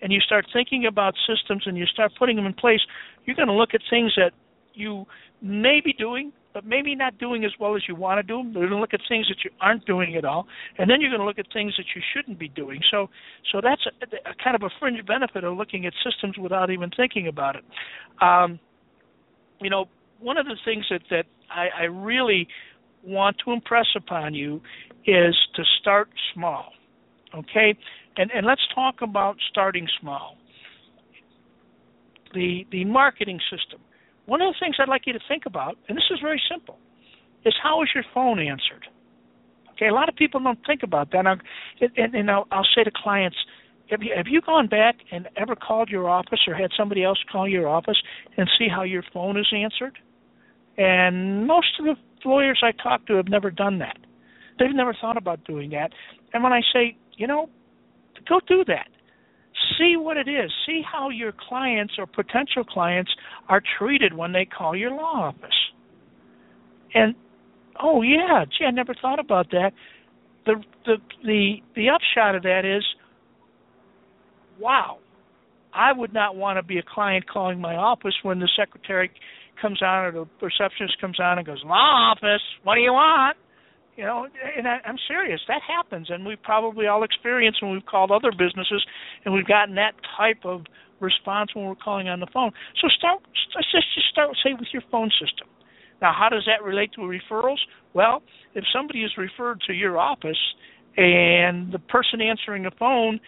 and 0.04 0.12
you 0.12 0.20
start 0.20 0.46
thinking 0.52 0.86
about 0.86 1.14
systems 1.26 1.64
and 1.66 1.76
you 1.76 1.86
start 1.86 2.12
putting 2.16 2.36
them 2.36 2.46
in 2.46 2.54
place. 2.54 2.80
You're 3.24 3.34
going 3.34 3.48
to 3.48 3.54
look 3.54 3.74
at 3.74 3.80
things 3.90 4.12
that 4.16 4.32
you 4.74 5.06
may 5.42 5.80
be 5.84 5.92
doing 5.92 6.32
but 6.54 6.64
maybe 6.64 6.94
not 6.94 7.18
doing 7.18 7.44
as 7.44 7.50
well 7.58 7.74
as 7.74 7.82
you 7.88 7.96
want 7.96 8.18
to 8.18 8.22
do. 8.22 8.36
them. 8.38 8.52
You're 8.52 8.68
going 8.68 8.78
to 8.78 8.80
look 8.80 8.94
at 8.94 9.00
things 9.08 9.26
that 9.28 9.38
you 9.44 9.50
aren't 9.60 9.84
doing 9.86 10.14
at 10.14 10.24
all, 10.24 10.46
and 10.78 10.88
then 10.88 11.00
you're 11.00 11.10
going 11.10 11.20
to 11.20 11.26
look 11.26 11.40
at 11.40 11.52
things 11.52 11.74
that 11.76 11.86
you 11.96 12.02
shouldn't 12.14 12.38
be 12.38 12.48
doing. 12.48 12.80
So, 12.92 13.10
so 13.50 13.60
that's 13.60 13.82
a, 13.86 14.30
a 14.30 14.34
kind 14.42 14.54
of 14.54 14.62
a 14.62 14.70
fringe 14.78 15.04
benefit 15.04 15.42
of 15.42 15.56
looking 15.56 15.84
at 15.84 15.92
systems 16.08 16.38
without 16.38 16.70
even 16.70 16.90
thinking 16.96 17.26
about 17.26 17.56
it. 17.56 17.64
Um, 18.22 18.60
you 19.60 19.68
know, 19.68 19.86
one 20.20 20.38
of 20.38 20.46
the 20.46 20.56
things 20.64 20.84
that 20.90 21.00
that 21.10 21.24
I, 21.50 21.82
I 21.82 21.84
really 21.84 22.46
want 23.02 23.36
to 23.44 23.52
impress 23.52 23.86
upon 23.96 24.32
you 24.32 24.62
is 25.06 25.34
to 25.56 25.62
start 25.80 26.08
small. 26.32 26.70
Okay, 27.34 27.76
and 28.16 28.30
and 28.30 28.46
let's 28.46 28.62
talk 28.74 28.96
about 29.02 29.36
starting 29.50 29.88
small. 30.00 30.36
The 32.32 32.66
the 32.70 32.84
marketing 32.84 33.40
system 33.50 33.80
one 34.26 34.40
of 34.40 34.52
the 34.52 34.58
things 34.58 34.76
I'd 34.78 34.88
like 34.88 35.06
you 35.06 35.12
to 35.12 35.20
think 35.28 35.44
about, 35.46 35.76
and 35.88 35.96
this 35.96 36.04
is 36.10 36.18
very 36.20 36.40
simple, 36.50 36.78
is 37.44 37.54
how 37.62 37.82
is 37.82 37.88
your 37.94 38.04
phone 38.14 38.38
answered? 38.38 38.86
Okay, 39.72 39.88
a 39.88 39.92
lot 39.92 40.08
of 40.08 40.16
people 40.16 40.40
don't 40.40 40.58
think 40.66 40.82
about 40.82 41.10
that. 41.12 41.26
And, 41.26 41.40
and, 41.96 42.14
and 42.14 42.30
I'll, 42.30 42.46
I'll 42.50 42.66
say 42.74 42.84
to 42.84 42.90
clients, 42.94 43.36
have 43.90 44.02
you, 44.02 44.12
have 44.16 44.26
you 44.26 44.40
gone 44.40 44.66
back 44.66 44.96
and 45.12 45.28
ever 45.36 45.54
called 45.54 45.90
your 45.90 46.08
office 46.08 46.40
or 46.46 46.54
had 46.54 46.70
somebody 46.76 47.04
else 47.04 47.18
call 47.30 47.46
your 47.46 47.68
office 47.68 47.98
and 48.38 48.48
see 48.58 48.66
how 48.68 48.82
your 48.82 49.02
phone 49.12 49.36
is 49.38 49.46
answered? 49.54 49.98
And 50.78 51.46
most 51.46 51.78
of 51.78 51.84
the 51.84 51.94
lawyers 52.28 52.62
I 52.64 52.72
talk 52.82 53.06
to 53.08 53.14
have 53.14 53.28
never 53.28 53.50
done 53.50 53.78
that. 53.80 53.98
They've 54.58 54.74
never 54.74 54.96
thought 54.98 55.18
about 55.18 55.44
doing 55.44 55.70
that. 55.70 55.90
And 56.32 56.42
when 56.42 56.52
I 56.52 56.62
say, 56.72 56.96
you 57.16 57.26
know, 57.26 57.50
go 58.28 58.40
do 58.46 58.64
that 58.66 58.88
see 59.78 59.96
what 59.96 60.16
it 60.16 60.28
is. 60.28 60.50
See 60.66 60.82
how 60.90 61.10
your 61.10 61.32
clients 61.48 61.94
or 61.98 62.06
potential 62.06 62.64
clients 62.64 63.10
are 63.48 63.62
treated 63.78 64.14
when 64.14 64.32
they 64.32 64.44
call 64.44 64.76
your 64.76 64.90
law 64.90 65.32
office. 65.32 65.54
And 66.94 67.14
oh 67.80 68.02
yeah, 68.02 68.44
gee, 68.46 68.64
I 68.66 68.70
never 68.70 68.94
thought 69.00 69.18
about 69.18 69.50
that. 69.50 69.72
The 70.46 70.62
the 70.84 70.96
the 71.22 71.54
the 71.74 71.88
upshot 71.90 72.34
of 72.34 72.42
that 72.42 72.64
is 72.64 72.84
wow. 74.60 74.98
I 75.76 75.92
would 75.92 76.12
not 76.12 76.36
want 76.36 76.56
to 76.58 76.62
be 76.62 76.78
a 76.78 76.84
client 76.84 77.28
calling 77.28 77.60
my 77.60 77.74
office 77.74 78.14
when 78.22 78.38
the 78.38 78.48
secretary 78.56 79.10
comes 79.60 79.82
on 79.82 80.04
or 80.04 80.12
the 80.12 80.26
receptionist 80.40 81.00
comes 81.00 81.18
on 81.18 81.38
and 81.38 81.46
goes, 81.46 81.60
Law 81.64 82.12
office, 82.12 82.42
what 82.62 82.76
do 82.76 82.80
you 82.80 82.92
want? 82.92 83.36
You 83.96 84.04
know, 84.04 84.26
and 84.56 84.66
I, 84.66 84.78
I'm 84.84 84.96
serious. 85.06 85.40
That 85.46 85.62
happens, 85.66 86.08
and 86.10 86.26
we've 86.26 86.42
probably 86.42 86.86
all 86.86 87.04
experienced 87.04 87.62
when 87.62 87.72
we've 87.72 87.86
called 87.86 88.10
other 88.10 88.32
businesses, 88.32 88.84
and 89.24 89.32
we've 89.32 89.46
gotten 89.46 89.76
that 89.76 89.94
type 90.16 90.44
of 90.44 90.62
response 91.00 91.54
when 91.54 91.66
we're 91.66 91.76
calling 91.76 92.08
on 92.08 92.18
the 92.18 92.26
phone. 92.32 92.50
So 92.80 92.88
start. 92.98 93.20
Let's 93.54 93.70
just 93.70 93.86
start, 94.10 94.30
say, 94.42 94.54
with 94.58 94.68
your 94.72 94.82
phone 94.90 95.10
system. 95.10 95.46
Now, 96.02 96.12
how 96.12 96.28
does 96.28 96.44
that 96.46 96.64
relate 96.64 96.92
to 96.94 97.00
referrals? 97.02 97.58
Well, 97.92 98.22
if 98.54 98.64
somebody 98.72 99.04
is 99.04 99.12
referred 99.16 99.60
to 99.68 99.72
your 99.72 99.98
office 99.98 100.38
and 100.96 101.72
the 101.72 101.78
person 101.78 102.20
answering 102.20 102.64
the 102.64 102.72
phone 102.78 103.20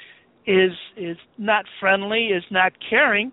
is 0.47 0.73
is 0.97 1.17
not 1.39 1.65
friendly, 1.81 2.27
is 2.27 2.45
not 2.51 2.73
caring, 2.89 3.33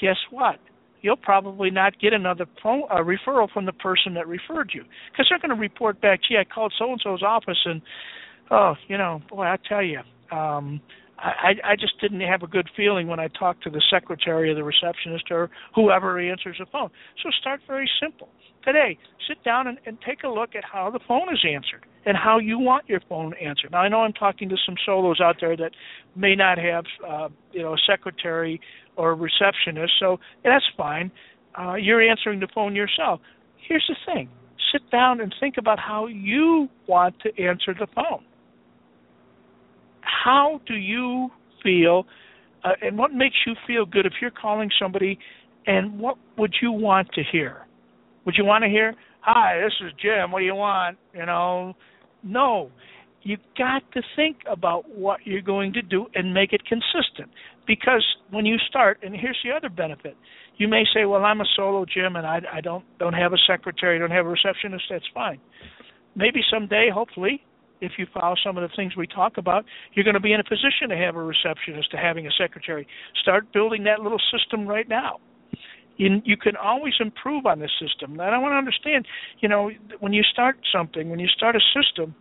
guess 0.00 0.16
what? 0.30 0.58
You'll 1.02 1.16
probably 1.16 1.70
not 1.70 1.98
get 2.00 2.12
another 2.12 2.46
phone 2.62 2.82
a 2.90 2.96
referral 2.96 3.50
from 3.50 3.66
the 3.66 3.72
person 3.72 4.14
that 4.14 4.26
referred 4.26 4.70
you 4.74 4.84
because 5.10 5.26
they're 5.28 5.38
going 5.38 5.54
to 5.54 5.60
report 5.60 6.00
back, 6.00 6.20
gee, 6.28 6.36
I 6.36 6.44
called 6.44 6.72
so 6.78 6.90
and 6.90 7.00
so's 7.02 7.22
office 7.22 7.58
and 7.64 7.82
oh, 8.50 8.74
you 8.88 8.98
know, 8.98 9.22
boy, 9.30 9.44
I 9.44 9.56
tell 9.68 9.82
you, 9.82 10.00
um, 10.32 10.80
I 11.18 11.54
I 11.64 11.76
just 11.76 12.00
didn't 12.00 12.20
have 12.20 12.42
a 12.42 12.46
good 12.46 12.68
feeling 12.76 13.06
when 13.06 13.20
I 13.20 13.28
talked 13.28 13.62
to 13.64 13.70
the 13.70 13.82
secretary 13.90 14.50
or 14.50 14.54
the 14.54 14.64
receptionist 14.64 15.24
or 15.30 15.50
whoever 15.74 16.18
answers 16.18 16.56
the 16.58 16.66
phone. 16.66 16.90
So 17.22 17.30
start 17.40 17.60
very 17.66 17.88
simple. 18.00 18.28
Today, 18.64 18.98
sit 19.28 19.42
down 19.44 19.66
and, 19.66 19.78
and 19.86 19.98
take 20.06 20.22
a 20.22 20.28
look 20.28 20.54
at 20.54 20.64
how 20.64 20.90
the 20.90 21.00
phone 21.06 21.32
is 21.32 21.44
answered 21.44 21.84
and 22.06 22.16
how 22.16 22.38
you 22.38 22.58
want 22.58 22.88
your 22.88 23.00
phone 23.08 23.34
answered. 23.34 23.72
Now, 23.72 23.78
I 23.78 23.88
know 23.88 24.00
I'm 24.00 24.12
talking 24.12 24.48
to 24.48 24.56
some 24.64 24.76
solos 24.86 25.20
out 25.20 25.36
there 25.40 25.56
that 25.56 25.72
may 26.16 26.34
not 26.34 26.58
have, 26.58 26.84
uh, 27.06 27.28
you 27.52 27.62
know, 27.62 27.74
a 27.74 27.78
secretary 27.86 28.60
or 28.96 29.12
a 29.12 29.14
receptionist, 29.14 29.92
so 29.98 30.18
that's 30.44 30.64
fine. 30.76 31.10
Uh, 31.58 31.74
you're 31.74 32.02
answering 32.02 32.40
the 32.40 32.48
phone 32.54 32.74
yourself. 32.74 33.20
Here's 33.68 33.84
the 33.88 33.96
thing: 34.12 34.28
sit 34.72 34.88
down 34.90 35.20
and 35.20 35.34
think 35.40 35.56
about 35.58 35.78
how 35.78 36.06
you 36.06 36.68
want 36.86 37.16
to 37.20 37.42
answer 37.42 37.74
the 37.78 37.86
phone. 37.94 38.24
How 40.00 40.60
do 40.66 40.74
you 40.74 41.30
feel, 41.62 42.06
uh, 42.64 42.70
and 42.82 42.96
what 42.96 43.12
makes 43.12 43.36
you 43.46 43.54
feel 43.66 43.84
good 43.84 44.06
if 44.06 44.14
you're 44.20 44.30
calling 44.30 44.70
somebody? 44.80 45.18
And 45.66 45.98
what 45.98 46.16
would 46.38 46.54
you 46.62 46.72
want 46.72 47.12
to 47.12 47.22
hear? 47.30 47.66
Would 48.24 48.36
you 48.38 48.44
want 48.44 48.64
to 48.64 48.70
hear, 48.70 48.94
"Hi, 49.20 49.60
this 49.60 49.74
is 49.80 49.92
Jim. 50.00 50.30
What 50.30 50.40
do 50.40 50.44
you 50.44 50.54
want?" 50.54 50.98
You 51.14 51.26
know, 51.26 51.74
no. 52.22 52.70
You've 53.22 53.40
got 53.56 53.82
to 53.92 54.02
think 54.16 54.38
about 54.50 54.88
what 54.88 55.20
you're 55.26 55.42
going 55.42 55.74
to 55.74 55.82
do 55.82 56.06
and 56.14 56.32
make 56.32 56.54
it 56.54 56.62
consistent. 56.64 57.30
Because 57.66 58.04
when 58.30 58.46
you 58.46 58.56
start, 58.68 58.98
and 59.02 59.14
here's 59.14 59.38
the 59.44 59.50
other 59.50 59.68
benefit, 59.68 60.16
you 60.56 60.68
may 60.68 60.84
say, 60.94 61.04
"Well, 61.04 61.24
I'm 61.24 61.40
a 61.40 61.44
solo 61.54 61.84
Jim, 61.84 62.16
and 62.16 62.26
I, 62.26 62.40
I 62.52 62.60
don't 62.60 62.84
don't 62.98 63.12
have 63.12 63.32
a 63.32 63.38
secretary, 63.46 63.98
don't 63.98 64.10
have 64.10 64.26
a 64.26 64.28
receptionist." 64.28 64.84
That's 64.88 65.08
fine. 65.12 65.38
Maybe 66.16 66.40
someday, 66.50 66.88
hopefully, 66.92 67.44
if 67.80 67.92
you 67.98 68.06
follow 68.12 68.36
some 68.42 68.56
of 68.56 68.68
the 68.68 68.74
things 68.74 68.96
we 68.96 69.06
talk 69.06 69.36
about, 69.36 69.64
you're 69.92 70.04
going 70.04 70.14
to 70.14 70.20
be 70.20 70.32
in 70.32 70.40
a 70.40 70.44
position 70.44 70.88
to 70.88 70.96
have 70.96 71.16
a 71.16 71.22
receptionist, 71.22 71.90
to 71.92 71.96
having 71.98 72.26
a 72.26 72.30
secretary. 72.38 72.86
Start 73.22 73.52
building 73.52 73.84
that 73.84 74.00
little 74.00 74.20
system 74.32 74.66
right 74.66 74.88
now 74.88 75.20
you, 76.00 76.22
you 76.24 76.36
can 76.36 76.56
always 76.56 76.94
improve 76.98 77.44
on 77.44 77.60
this 77.60 77.70
system. 77.78 78.12
And 78.12 78.34
I 78.34 78.38
want 78.38 78.52
to 78.52 78.56
understand, 78.56 79.06
you 79.40 79.48
know, 79.48 79.70
when 80.00 80.14
you 80.14 80.22
start 80.22 80.56
something, 80.74 81.10
when 81.10 81.18
you 81.18 81.28
start 81.28 81.56
a 81.56 81.60
system, 81.78 82.14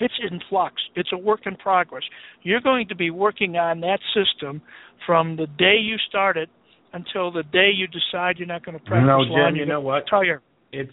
it's 0.00 0.14
in 0.28 0.40
flux. 0.48 0.74
It's 0.96 1.10
a 1.12 1.16
work 1.16 1.42
in 1.46 1.54
progress. 1.54 2.02
You're 2.42 2.60
going 2.60 2.88
to 2.88 2.96
be 2.96 3.10
working 3.10 3.56
on 3.56 3.80
that 3.80 4.00
system 4.12 4.60
from 5.06 5.36
the 5.36 5.46
day 5.46 5.76
you 5.80 5.96
start 6.08 6.36
it 6.36 6.48
until 6.92 7.30
the 7.30 7.44
day 7.44 7.70
you 7.72 7.86
decide 7.86 8.38
you're 8.38 8.48
not 8.48 8.64
going 8.64 8.76
to 8.76 8.84
practice 8.84 9.06
no. 9.06 9.24
Jim, 9.24 9.54
you 9.54 9.64
know 9.64 9.80
what? 9.80 10.04
Tire. 10.10 10.42
It's 10.72 10.92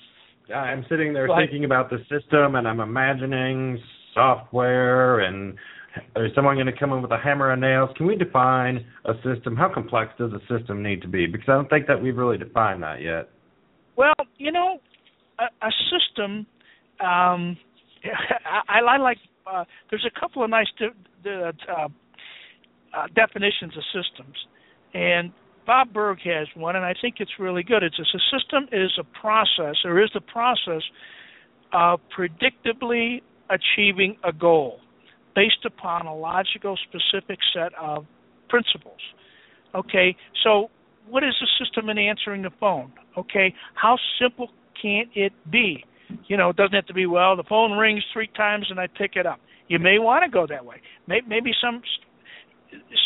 I'm 0.55 0.85
sitting 0.89 1.13
there 1.13 1.27
thinking 1.39 1.65
about 1.65 1.89
the 1.89 1.97
system 2.09 2.55
and 2.55 2.67
I'm 2.67 2.79
imagining 2.79 3.79
software 4.13 5.21
and 5.21 5.55
is 6.15 6.31
someone 6.35 6.55
going 6.55 6.67
to 6.67 6.77
come 6.77 6.91
in 6.93 7.01
with 7.01 7.11
a 7.11 7.17
hammer 7.17 7.51
and 7.51 7.61
nails? 7.61 7.89
Can 7.97 8.05
we 8.05 8.15
define 8.15 8.85
a 9.05 9.13
system? 9.23 9.55
How 9.55 9.71
complex 9.73 10.11
does 10.17 10.31
a 10.33 10.39
system 10.47 10.83
need 10.83 11.01
to 11.01 11.07
be? 11.07 11.25
Because 11.25 11.47
I 11.47 11.53
don't 11.53 11.69
think 11.69 11.87
that 11.87 12.01
we've 12.01 12.17
really 12.17 12.37
defined 12.37 12.83
that 12.83 13.01
yet. 13.01 13.29
Well, 13.95 14.13
you 14.37 14.51
know, 14.51 14.79
a, 15.39 15.65
a 15.65 15.71
system. 15.91 16.45
Um, 16.99 17.57
I, 18.67 18.79
I 18.79 18.97
like. 18.97 19.17
Uh, 19.45 19.63
there's 19.89 20.05
a 20.05 20.19
couple 20.19 20.43
of 20.43 20.49
nice 20.49 20.67
de- 20.77 21.29
uh, 21.29 21.51
uh, 21.71 21.87
definitions 23.15 23.73
of 23.75 23.83
systems, 23.85 24.35
and 24.93 25.31
Bob 25.65 25.91
Burg 25.93 26.19
has 26.23 26.47
one, 26.55 26.75
and 26.75 26.85
I 26.85 26.93
think 27.01 27.15
it's 27.19 27.31
really 27.39 27.63
good. 27.63 27.83
It's 27.83 27.99
a, 27.99 28.03
a 28.03 28.39
system 28.39 28.67
is 28.71 28.91
a 28.99 29.03
process, 29.19 29.77
or 29.83 30.01
is 30.01 30.11
the 30.13 30.21
process 30.21 30.83
of 31.73 31.99
predictably 32.15 33.21
achieving 33.49 34.17
a 34.23 34.31
goal 34.31 34.79
based 35.39 35.63
upon 35.65 36.05
a 36.05 36.13
logical, 36.13 36.77
specific 36.89 37.39
set 37.53 37.71
of 37.81 38.05
principles. 38.49 38.99
Okay, 39.73 40.13
so 40.43 40.69
what 41.07 41.23
is 41.23 41.33
the 41.39 41.47
system 41.63 41.89
in 41.89 41.97
answering 41.97 42.41
the 42.41 42.51
phone? 42.59 42.91
Okay, 43.17 43.53
how 43.73 43.95
simple 44.21 44.49
can 44.81 45.05
it 45.15 45.31
be? 45.49 45.85
You 46.27 46.35
know, 46.35 46.49
it 46.49 46.57
doesn't 46.57 46.73
have 46.73 46.87
to 46.87 46.93
be 46.93 47.05
well. 47.05 47.37
The 47.37 47.47
phone 47.47 47.71
rings 47.71 48.03
three 48.11 48.29
times 48.35 48.65
and 48.69 48.81
I 48.81 48.87
pick 48.87 49.11
it 49.15 49.25
up. 49.25 49.39
You 49.69 49.79
may 49.79 49.97
want 49.97 50.25
to 50.25 50.29
go 50.29 50.45
that 50.45 50.65
way. 50.65 50.81
Maybe 51.07 51.51
some 51.63 51.81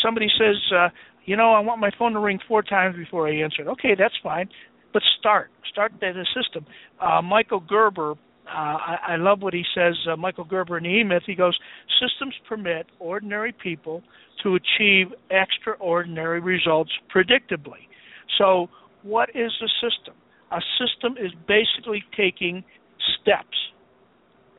somebody 0.02 0.26
says, 0.36 0.56
uh, 0.74 0.88
you 1.26 1.36
know, 1.36 1.52
I 1.52 1.60
want 1.60 1.80
my 1.80 1.90
phone 1.96 2.14
to 2.14 2.18
ring 2.18 2.40
four 2.48 2.62
times 2.64 2.96
before 2.96 3.28
I 3.28 3.34
answer 3.36 3.62
it. 3.62 3.68
Okay, 3.68 3.94
that's 3.96 4.14
fine, 4.24 4.48
but 4.92 5.02
start 5.20 5.50
start 5.70 5.92
the 6.00 6.26
system. 6.34 6.66
Uh, 7.00 7.22
Michael 7.22 7.60
Gerber, 7.60 8.14
uh, 8.46 8.50
I, 8.56 8.98
I 9.08 9.16
love 9.16 9.42
what 9.42 9.54
he 9.54 9.64
says. 9.74 9.94
Uh, 10.10 10.16
Michael 10.16 10.44
Gerber 10.44 10.78
in 10.78 10.84
the 10.84 10.90
E 10.90 11.04
Myth, 11.04 11.22
he 11.26 11.34
goes, 11.34 11.58
systems 12.00 12.34
permit 12.48 12.86
ordinary 12.98 13.52
people 13.52 14.02
to 14.42 14.56
achieve 14.56 15.08
extraordinary 15.30 16.40
results 16.40 16.90
predictably. 17.14 17.88
So, 18.38 18.68
what 19.02 19.30
is 19.30 19.52
a 19.62 19.68
system? 19.80 20.14
A 20.50 20.60
system 20.78 21.16
is 21.18 21.32
basically 21.48 22.04
taking 22.16 22.64
steps. 23.20 23.56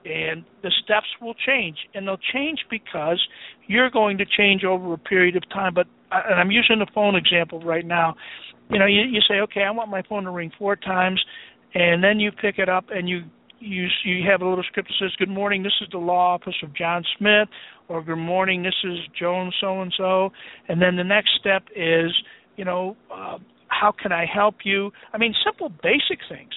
And 0.04 0.46
the 0.62 0.72
steps 0.84 1.08
will 1.20 1.34
change. 1.34 1.78
And 1.94 2.08
they'll 2.08 2.18
change 2.34 2.60
because 2.70 3.20
you're 3.68 3.90
going 3.90 4.18
to 4.20 4.26
change 4.26 4.64
over 4.64 4.94
a 4.94 4.98
period 4.98 5.36
of 5.36 5.48
time. 5.50 5.74
But 5.74 5.88
and 6.12 6.40
I'm 6.40 6.52
using 6.52 6.80
the 6.80 6.88
phone 6.94 7.16
example 7.16 7.60
right 7.62 7.86
now. 7.86 8.16
You 8.70 8.80
know, 8.80 8.86
you, 8.86 9.02
you 9.02 9.20
say, 9.28 9.36
okay, 9.42 9.64
I 9.64 9.72
want 9.72 9.90
my 9.90 10.02
phone 10.08 10.24
to 10.24 10.32
ring 10.32 10.52
four 10.58 10.76
times, 10.76 11.24
and 11.74 12.04
then 12.04 12.20
you 12.20 12.32
pick 12.32 12.58
it 12.58 12.70
up 12.70 12.86
and 12.90 13.08
you 13.08 13.24
you 13.60 13.88
you 14.04 14.30
have 14.30 14.42
a 14.42 14.48
little 14.48 14.64
script 14.64 14.90
that 14.90 15.06
says, 15.06 15.16
"Good 15.18 15.30
morning, 15.30 15.64
this 15.64 15.74
is 15.82 15.88
the 15.92 15.98
law 15.98 16.34
office 16.34 16.56
of 16.64 16.74
John 16.74 17.04
Smith," 17.18 17.50
or 17.88 18.02
"Good 18.02 18.18
morning, 18.18 18.64
this 18.64 18.76
is 18.84 19.00
Joan 19.18 19.52
so 19.60 19.82
and 19.82 19.94
so," 19.96 20.32
and 20.68 20.82
then 20.82 20.96
the 20.96 21.04
next 21.04 21.32
step 21.40 21.64
is, 21.76 22.12
you 22.58 22.66
know, 22.66 22.96
uh, 23.14 23.38
how 23.68 23.92
can 23.92 24.12
I 24.12 24.26
help 24.26 24.56
you? 24.64 24.92
I 25.14 25.18
mean, 25.18 25.34
simple, 25.44 25.70
basic 25.70 26.20
things, 26.30 26.54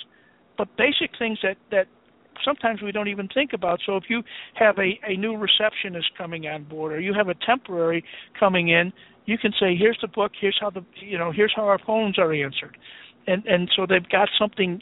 but 0.56 0.68
basic 0.76 1.10
things 1.18 1.38
that 1.42 1.56
that 1.70 1.86
sometimes 2.44 2.82
we 2.82 2.92
don't 2.92 3.08
even 3.08 3.28
think 3.28 3.52
about. 3.52 3.80
So 3.84 3.96
if 3.96 4.04
you 4.08 4.22
have 4.54 4.78
a, 4.78 4.98
a 5.06 5.16
new 5.16 5.36
receptionist 5.36 6.10
coming 6.16 6.46
on 6.46 6.64
board, 6.64 6.92
or 6.92 7.00
you 7.00 7.14
have 7.14 7.28
a 7.28 7.34
temporary 7.34 8.04
coming 8.38 8.68
in, 8.68 8.92
you 9.26 9.38
can 9.38 9.52
say, 9.60 9.76
"Here's 9.76 9.98
the 10.00 10.08
book. 10.08 10.32
Here's 10.40 10.58
how 10.60 10.70
the 10.70 10.84
you 10.96 11.18
know 11.18 11.32
here's 11.32 11.52
how 11.54 11.64
our 11.64 11.78
phones 11.78 12.18
are 12.18 12.32
answered," 12.32 12.76
and 13.26 13.44
and 13.46 13.70
so 13.76 13.86
they've 13.86 14.08
got 14.08 14.28
something 14.38 14.80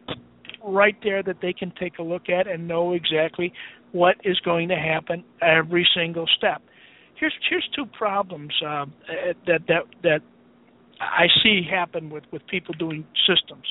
right 0.65 0.97
there 1.03 1.23
that 1.23 1.37
they 1.41 1.53
can 1.53 1.73
take 1.79 1.99
a 1.99 2.03
look 2.03 2.29
at 2.29 2.47
and 2.47 2.67
know 2.67 2.93
exactly 2.93 3.53
what 3.93 4.17
is 4.25 4.39
going 4.41 4.69
to 4.69 4.77
happen 4.77 5.25
every 5.43 5.87
single 5.95 6.27
step. 6.37 6.63
Here's 7.19 7.35
here's 7.49 7.69
two 7.75 7.87
problems 7.87 8.53
uh, 8.67 8.87
that 9.47 9.61
that 9.69 9.83
that 10.03 10.21
I 11.01 11.27
see 11.43 11.63
happen 11.69 12.11
with 12.11 12.25
with 12.31 12.47
people 12.47 12.75
doing 12.75 13.07
systems. 13.27 13.65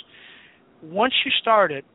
Once 0.81 1.13
you 1.25 1.31
start 1.41 1.71
it, 1.71 1.85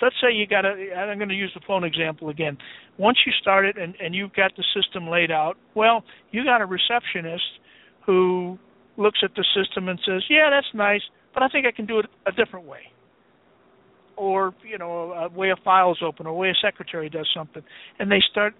let's 0.00 0.14
say 0.20 0.32
you 0.32 0.46
got 0.46 0.64
a. 0.64 0.92
I'm 0.96 1.18
going 1.18 1.28
to 1.28 1.34
use 1.34 1.52
the 1.54 1.62
phone 1.66 1.84
example 1.84 2.28
again. 2.28 2.58
Once 2.98 3.18
you 3.26 3.32
start 3.40 3.64
it 3.64 3.76
and 3.78 3.94
and 4.00 4.14
you've 4.14 4.32
got 4.34 4.52
the 4.56 4.64
system 4.74 5.08
laid 5.08 5.30
out, 5.30 5.56
well, 5.74 6.04
you 6.30 6.44
got 6.44 6.60
a 6.60 6.66
receptionist 6.66 7.60
who 8.04 8.58
looks 8.96 9.20
at 9.22 9.30
the 9.34 9.44
system 9.54 9.88
and 9.88 9.98
says, 10.06 10.22
"Yeah, 10.28 10.50
that's 10.50 10.72
nice, 10.74 11.02
but 11.34 11.42
I 11.42 11.48
think 11.48 11.66
I 11.66 11.72
can 11.72 11.86
do 11.86 11.98
it 11.98 12.06
a 12.26 12.32
different 12.32 12.66
way." 12.66 12.92
Or 14.16 14.54
you 14.68 14.78
know, 14.78 15.12
a 15.12 15.28
way 15.28 15.50
a 15.50 15.56
file's 15.64 15.98
open, 16.04 16.26
or 16.26 16.30
a 16.30 16.34
way 16.34 16.50
a 16.50 16.54
secretary 16.60 17.08
does 17.08 17.28
something, 17.34 17.62
and 17.98 18.10
they 18.10 18.20
start 18.30 18.54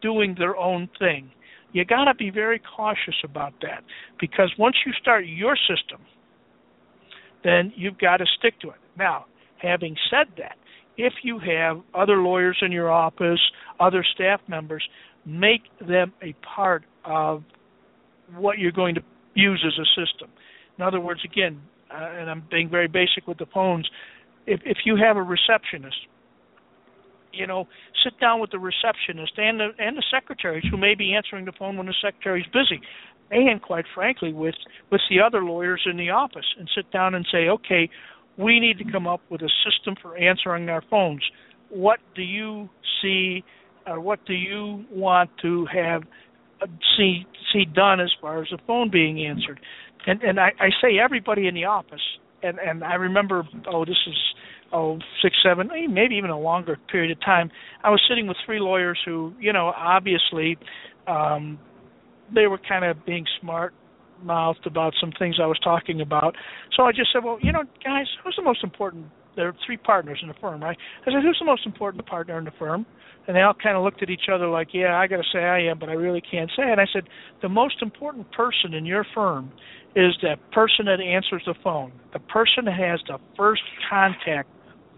doing 0.00 0.36
their 0.38 0.56
own 0.56 0.88
thing 0.98 1.30
you 1.72 1.84
got 1.84 2.04
to 2.04 2.14
be 2.14 2.30
very 2.30 2.60
cautious 2.76 3.16
about 3.24 3.52
that 3.62 3.84
because 4.20 4.52
once 4.58 4.76
you 4.86 4.92
start 5.00 5.26
your 5.26 5.56
system, 5.56 6.00
then 7.44 7.72
you've 7.76 7.98
got 7.98 8.18
to 8.18 8.26
stick 8.38 8.58
to 8.60 8.68
it. 8.70 8.76
Now, 8.96 9.26
having 9.60 9.96
said 10.10 10.26
that, 10.38 10.56
if 10.96 11.12
you 11.22 11.38
have 11.38 11.80
other 11.94 12.16
lawyers 12.16 12.58
in 12.62 12.72
your 12.72 12.90
office, 12.90 13.40
other 13.78 14.04
staff 14.14 14.40
members, 14.48 14.82
make 15.24 15.62
them 15.86 16.12
a 16.22 16.34
part 16.54 16.84
of 17.04 17.44
what 18.34 18.58
you're 18.58 18.72
going 18.72 18.94
to 18.94 19.02
use 19.34 19.64
as 19.66 19.78
a 19.78 19.86
system. 20.00 20.30
In 20.76 20.84
other 20.84 21.00
words, 21.00 21.20
again, 21.24 21.60
uh, 21.90 22.08
and 22.18 22.28
I'm 22.28 22.42
being 22.50 22.68
very 22.68 22.88
basic 22.88 23.26
with 23.26 23.38
the 23.38 23.46
phones, 23.46 23.88
if 24.48 24.60
if 24.64 24.78
you 24.84 24.96
have 24.96 25.16
a 25.16 25.22
receptionist 25.22 26.08
you 27.32 27.46
know, 27.46 27.66
sit 28.04 28.18
down 28.20 28.40
with 28.40 28.50
the 28.50 28.58
receptionist 28.58 29.32
and 29.36 29.60
the 29.60 29.68
and 29.78 29.96
the 29.96 30.04
secretaries 30.10 30.64
who 30.70 30.76
may 30.76 30.94
be 30.94 31.14
answering 31.14 31.44
the 31.44 31.52
phone 31.52 31.76
when 31.76 31.86
the 31.86 31.94
secretary's 32.02 32.46
busy, 32.46 32.80
and 33.30 33.62
quite 33.62 33.84
frankly 33.94 34.32
with 34.32 34.54
with 34.90 35.00
the 35.10 35.20
other 35.20 35.44
lawyers 35.44 35.82
in 35.88 35.96
the 35.96 36.10
office, 36.10 36.46
and 36.58 36.68
sit 36.74 36.90
down 36.90 37.14
and 37.14 37.26
say, 37.30 37.48
okay, 37.48 37.88
we 38.36 38.60
need 38.60 38.78
to 38.78 38.90
come 38.90 39.06
up 39.06 39.20
with 39.30 39.42
a 39.42 39.50
system 39.64 39.94
for 40.00 40.16
answering 40.16 40.68
our 40.68 40.82
phones. 40.90 41.22
What 41.70 42.00
do 42.14 42.22
you 42.22 42.68
see, 43.02 43.44
or 43.86 44.00
what 44.00 44.24
do 44.26 44.34
you 44.34 44.84
want 44.90 45.30
to 45.42 45.66
have 45.72 46.02
uh, 46.62 46.66
see 46.96 47.26
see 47.52 47.64
done 47.64 48.00
as 48.00 48.10
far 48.20 48.42
as 48.42 48.48
the 48.50 48.58
phone 48.66 48.90
being 48.90 49.24
answered? 49.24 49.60
And 50.06 50.22
and 50.22 50.40
I, 50.40 50.52
I 50.60 50.68
say 50.80 50.98
everybody 50.98 51.46
in 51.46 51.54
the 51.54 51.64
office, 51.64 52.02
and 52.42 52.58
and 52.58 52.82
I 52.82 52.94
remember, 52.94 53.46
oh, 53.70 53.84
this 53.84 53.98
is 54.06 54.16
oh 54.72 54.98
six 55.22 55.36
seven 55.42 55.68
maybe 55.90 56.16
even 56.16 56.30
a 56.30 56.38
longer 56.38 56.76
period 56.90 57.10
of 57.10 57.20
time 57.24 57.50
i 57.84 57.90
was 57.90 58.02
sitting 58.08 58.26
with 58.26 58.36
three 58.44 58.60
lawyers 58.60 58.98
who 59.04 59.32
you 59.40 59.52
know 59.52 59.72
obviously 59.76 60.56
um 61.06 61.58
they 62.34 62.46
were 62.46 62.58
kind 62.68 62.84
of 62.84 63.04
being 63.06 63.24
smart 63.40 63.72
mouthed 64.22 64.66
about 64.66 64.92
some 65.00 65.12
things 65.18 65.36
i 65.40 65.46
was 65.46 65.58
talking 65.62 66.00
about. 66.00 66.34
So 66.76 66.82
i 66.84 66.92
just 66.92 67.12
said 67.12 67.24
well 67.24 67.38
you 67.40 67.52
know 67.52 67.64
guys 67.84 68.06
who's 68.22 68.34
the 68.36 68.42
most 68.42 68.62
important 68.62 69.06
there 69.36 69.48
are 69.48 69.56
three 69.64 69.76
partners 69.76 70.18
in 70.20 70.28
the 70.28 70.34
firm 70.40 70.62
right? 70.62 70.76
I 71.02 71.04
said 71.04 71.22
who's 71.22 71.38
the 71.38 71.46
most 71.46 71.64
important 71.64 72.04
partner 72.06 72.38
in 72.38 72.44
the 72.44 72.52
firm? 72.58 72.84
And 73.26 73.36
they 73.36 73.42
all 73.42 73.54
kind 73.54 73.76
of 73.76 73.84
looked 73.84 74.02
at 74.02 74.10
each 74.10 74.28
other 74.32 74.48
like 74.48 74.68
yeah 74.72 74.98
i 74.98 75.06
got 75.06 75.18
to 75.18 75.28
say 75.32 75.38
i 75.38 75.60
am 75.60 75.78
but 75.78 75.88
i 75.88 75.92
really 75.92 76.20
can't 76.20 76.50
say. 76.56 76.64
And 76.64 76.80
i 76.80 76.86
said 76.92 77.04
the 77.40 77.48
most 77.48 77.80
important 77.80 78.30
person 78.32 78.74
in 78.74 78.84
your 78.84 79.06
firm 79.14 79.52
is 79.96 80.16
that 80.22 80.38
person 80.52 80.84
that 80.86 81.00
answers 81.00 81.42
the 81.46 81.54
phone. 81.62 81.92
The 82.12 82.18
person 82.20 82.66
that 82.66 82.74
has 82.78 83.00
the 83.06 83.18
first 83.36 83.62
contact 83.88 84.48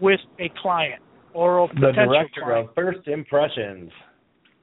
with 0.01 0.19
a 0.39 0.49
client 0.61 1.01
or 1.33 1.63
a 1.63 1.67
the 1.75 1.91
director 1.91 2.41
client. 2.43 2.69
of 2.69 2.75
first 2.75 3.07
impressions. 3.07 3.91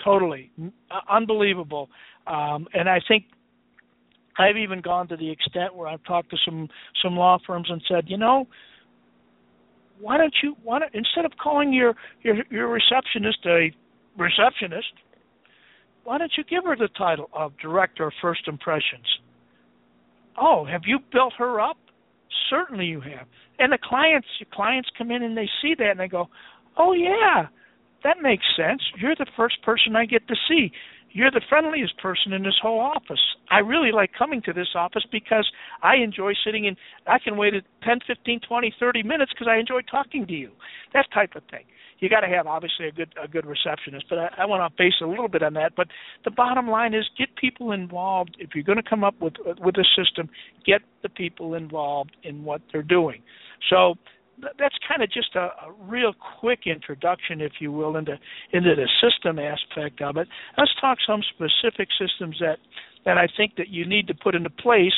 Totally 0.05 0.51
uh, 0.63 1.01
unbelievable, 1.11 1.89
um, 2.27 2.69
and 2.73 2.89
I 2.89 3.01
think 3.09 3.25
I've 4.39 4.57
even 4.57 4.81
gone 4.81 5.09
to 5.09 5.17
the 5.17 5.29
extent 5.29 5.75
where 5.75 5.89
I've 5.89 6.05
talked 6.05 6.31
to 6.31 6.37
some 6.45 6.69
some 7.03 7.17
law 7.17 7.39
firms 7.45 7.67
and 7.69 7.83
said, 7.89 8.05
you 8.07 8.17
know, 8.17 8.47
why 10.01 10.17
don't 10.17 10.35
you 10.43 10.57
why 10.63 10.79
don't, 10.79 10.95
instead 10.95 11.25
of 11.25 11.33
calling 11.43 11.73
your 11.73 11.95
your 12.23 12.37
your 12.51 12.69
receptionist 12.69 13.39
a 13.47 13.73
receptionist, 14.17 14.93
why 16.05 16.19
don't 16.19 16.33
you 16.37 16.45
give 16.45 16.65
her 16.65 16.77
the 16.77 16.89
title 16.97 17.29
of 17.33 17.53
director 17.59 18.07
of 18.07 18.13
first 18.23 18.47
impressions? 18.47 19.07
Oh, 20.41 20.65
have 20.65 20.83
you 20.87 21.01
built 21.13 21.33
her 21.39 21.61
up? 21.61 21.77
Certainly 22.51 22.87
you 22.87 23.01
have. 23.01 23.27
And 23.59 23.73
the 23.73 23.79
clients 23.83 24.29
clients 24.53 24.89
come 24.97 25.11
in 25.11 25.23
and 25.23 25.37
they 25.37 25.49
see 25.63 25.75
that 25.79 25.91
and 25.91 26.01
they 26.01 26.09
go, 26.09 26.29
"Oh 26.77 26.93
yeah, 26.93 27.49
that 28.05 28.19
makes 28.23 28.45
sense. 28.57 28.83
You're 28.97 29.17
the 29.17 29.27
first 29.37 29.63
person 29.63 29.97
I 29.97 30.05
get 30.07 30.27
to 30.29 30.35
see. 30.49 30.73
You're 31.11 31.31
the 31.31 31.43
friendliest 31.49 31.99
person 31.99 32.33
in 32.33 32.43
this 32.43 32.59
whole 32.61 32.81
office. 32.81 33.21
I 33.51 33.59
really 33.59 33.93
like 33.93 34.11
coming 34.17 34.43
to 34.43 34.53
this 34.53 34.69
office 34.75 35.05
because 35.11 35.49
I 35.83 35.97
enjoy 35.97 36.33
sitting 36.45 36.67
in 36.67 36.77
I 37.07 37.19
can 37.19 37.37
wait 37.37 37.55
10, 37.83 37.99
15, 38.07 38.41
20, 38.47 38.75
30 38.79 39.03
minutes 39.03 39.33
because 39.33 39.49
I 39.49 39.57
enjoy 39.57 39.81
talking 39.83 40.27
to 40.27 40.33
you. 40.33 40.53
That 40.93 41.07
type 41.13 41.35
of 41.35 41.43
thing 41.51 41.65
you 42.01 42.09
got 42.09 42.21
to 42.21 42.29
have 42.29 42.47
obviously 42.47 42.89
a 42.89 42.93
good 42.93 43.15
a 43.23 43.29
good 43.29 43.47
receptionist. 43.47 44.07
But 44.09 44.19
I, 44.19 44.29
I 44.39 44.47
went 44.47 44.63
off 44.63 44.73
base 44.77 44.95
a 45.03 45.07
little 45.07 45.29
bit 45.29 45.43
on 45.43 45.55
that. 45.55 45.73
But 45.77 45.89
the 46.25 46.31
bottom 46.31 46.69
line 46.69 46.95
is 46.95 47.05
get 47.17 47.35
people 47.37 47.73
involved. 47.73 48.37
If 48.39 48.51
you're 48.55 48.65
going 48.65 48.83
to 48.83 48.89
come 48.89 49.05
up 49.05 49.15
with 49.21 49.35
with 49.59 49.77
a 49.77 49.85
system, 49.97 50.29
get 50.65 50.83
the 51.03 51.09
people 51.09 51.55
involved 51.55 52.17
in 52.23 52.45
what 52.45 52.63
they're 52.73 52.83
doing. 52.83 53.23
So 53.71 53.95
that's 54.59 54.77
kind 54.87 55.03
of 55.03 55.11
just 55.11 55.35
a, 55.35 55.51
a 55.67 55.73
real 55.81 56.13
quick 56.41 56.61
introduction, 56.67 57.41
if 57.41 57.53
you 57.61 57.73
will, 57.73 57.97
into 57.97 58.19
into 58.53 58.75
the 58.75 58.89
system 59.03 59.39
aspect 59.39 60.01
of 60.03 60.17
it. 60.17 60.29
Let's 60.57 60.73
talk 60.81 60.99
some 61.07 61.23
specific 61.35 61.89
systems 61.99 62.37
that 62.41 62.59
that 63.05 63.19
I 63.19 63.27
think 63.37 63.57
that 63.57 63.69
you 63.69 63.87
need 63.87 64.07
to 64.09 64.15
put 64.15 64.35
into 64.35 64.51
place 64.51 64.93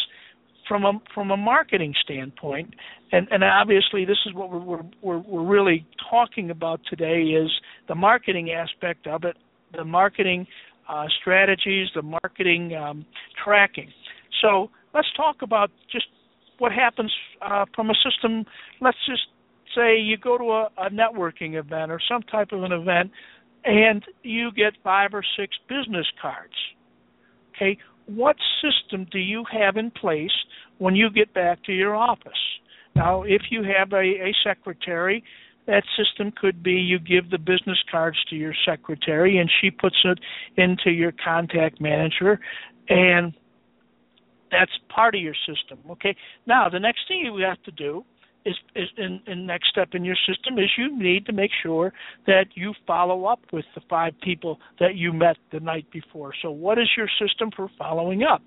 from 0.69 0.85
a 0.85 0.93
from 1.15 1.31
a 1.31 1.37
marketing 1.37 1.95
standpoint, 2.03 2.75
and 3.13 3.27
and 3.31 3.43
obviously 3.43 4.05
this 4.05 4.19
is 4.27 4.35
what 4.35 4.51
we're 4.51 4.83
we're 5.03 5.19
we're 5.19 5.47
really 5.47 5.87
talking 6.09 6.51
about 6.51 6.81
today 6.89 7.23
is 7.23 7.51
the 7.89 7.95
marketing 7.95 8.51
aspect 8.51 9.07
of 9.07 9.25
it, 9.25 9.37
the 9.77 9.85
marketing 9.85 10.47
uh, 10.89 11.07
strategies, 11.21 11.89
the 11.95 12.03
marketing 12.03 12.75
um, 12.75 13.05
tracking. 13.43 13.91
So 14.43 14.71
let's 14.95 15.09
talk 15.17 15.43
about 15.43 15.71
just 15.91 16.07
what 16.61 16.73
happens 16.73 17.13
uh, 17.43 17.65
from 17.75 17.91
a 17.91 17.95
system. 17.95 18.45
Let's 18.81 18.99
just 19.07 19.23
say 19.75 19.99
you 19.99 20.17
go 20.17 20.37
to 20.39 20.45
a, 20.45 20.69
a 20.79 20.91
networking 20.91 21.59
event 21.59 21.91
or 21.91 22.01
some 22.09 22.23
type 22.23 22.53
of 22.53 22.63
an 22.63 22.73
event, 22.73 23.11
and 23.65 24.05
you 24.23 24.51
get 24.53 24.75
five 24.85 25.15
or 25.15 25.25
six 25.39 25.57
business 25.69 26.07
cards. 26.21 26.55
Okay, 27.57 27.79
what 28.07 28.37
system 28.61 29.07
do 29.11 29.19
you 29.19 29.45
have 29.51 29.77
in 29.77 29.91
place 29.91 30.33
when 30.79 30.95
you 30.95 31.11
get 31.11 31.33
back 31.35 31.63
to 31.65 31.73
your 31.73 31.95
office? 31.95 32.33
Now, 32.95 33.23
if 33.23 33.43
you 33.51 33.63
have 33.63 33.93
a, 33.93 33.97
a 33.99 34.33
secretary, 34.43 35.23
that 35.67 35.85
system 35.97 36.33
could 36.41 36.63
be 36.63 36.73
you 36.73 36.99
give 36.99 37.31
the 37.31 37.39
business 37.39 37.79
cards 37.91 38.19
to 38.31 38.37
your 38.37 38.55
secretary 38.67 39.39
and 39.39 39.51
she 39.61 39.71
puts 39.71 39.97
it 40.05 40.19
into 40.57 40.91
your 40.91 41.13
contact 41.23 41.81
manager 41.81 42.41
and 42.89 43.33
that's 44.51 44.73
part 44.95 45.15
of 45.15 45.21
your 45.21 45.35
system. 45.47 45.79
Okay. 45.91 46.17
Now 46.47 46.69
the 46.69 46.81
next 46.81 47.01
thing 47.09 47.21
you 47.25 47.45
have 47.45 47.63
to 47.65 47.71
do 47.71 48.05
is, 48.45 48.55
is 48.75 48.89
in, 48.97 49.21
in 49.27 49.47
next 49.47 49.69
step 49.71 49.89
in 49.93 50.05
your 50.05 50.17
system 50.27 50.59
is 50.59 50.71
you 50.79 50.97
need 50.99 51.27
to 51.27 51.33
make 51.33 51.51
sure 51.63 51.93
that 52.27 52.47
you 52.55 52.73
follow 52.87 53.27
up 53.27 53.41
with 53.53 53.65
the 53.75 53.83
five 53.89 54.15
people 54.23 54.59
that 54.79 54.95
you 54.97 55.13
met 55.13 55.37
the 55.53 55.61
night 55.61 55.87
before. 55.93 56.33
So 56.41 56.51
what 56.51 56.79
is 56.79 56.89
your 56.97 57.09
system 57.21 57.51
for 57.55 57.71
following 57.79 58.23
up? 58.23 58.43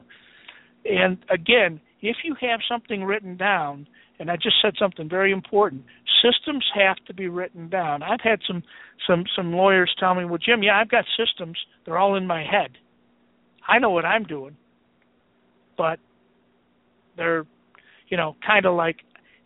And 0.86 1.18
again, 1.30 1.80
if 2.02 2.18
you 2.24 2.36
have 2.42 2.60
something 2.68 3.04
written 3.04 3.38
down, 3.38 3.88
and 4.20 4.30
I 4.30 4.36
just 4.36 4.56
said 4.62 4.74
something 4.78 5.10
very 5.10 5.32
important, 5.32 5.86
systems 6.22 6.66
have 6.76 6.98
to 7.08 7.14
be 7.14 7.28
written 7.28 7.70
down. 7.70 8.04
I've 8.04 8.22
had 8.22 8.40
some 8.48 8.64
some 9.08 9.24
some 9.36 9.54
lawyers 9.54 9.94
tell 10.00 10.14
me, 10.14 10.26
"Well, 10.26 10.38
Jim, 10.38 10.64
yeah, 10.64 10.80
I've 10.80 10.90
got 10.90 11.06
systems. 11.18 11.58
They're 11.86 11.98
all 11.98 12.16
in 12.16 12.28
my 12.28 12.44
head. 12.44 12.78
I 13.68 13.80
know 13.80 13.90
what 13.90 14.06
I'm 14.06 14.24
doing, 14.24 14.58
but 15.78 16.00
they're, 17.18 17.46
you 18.10 18.18
know, 18.18 18.36
kind 18.46 18.66
of 18.66 18.76
like 18.76 18.98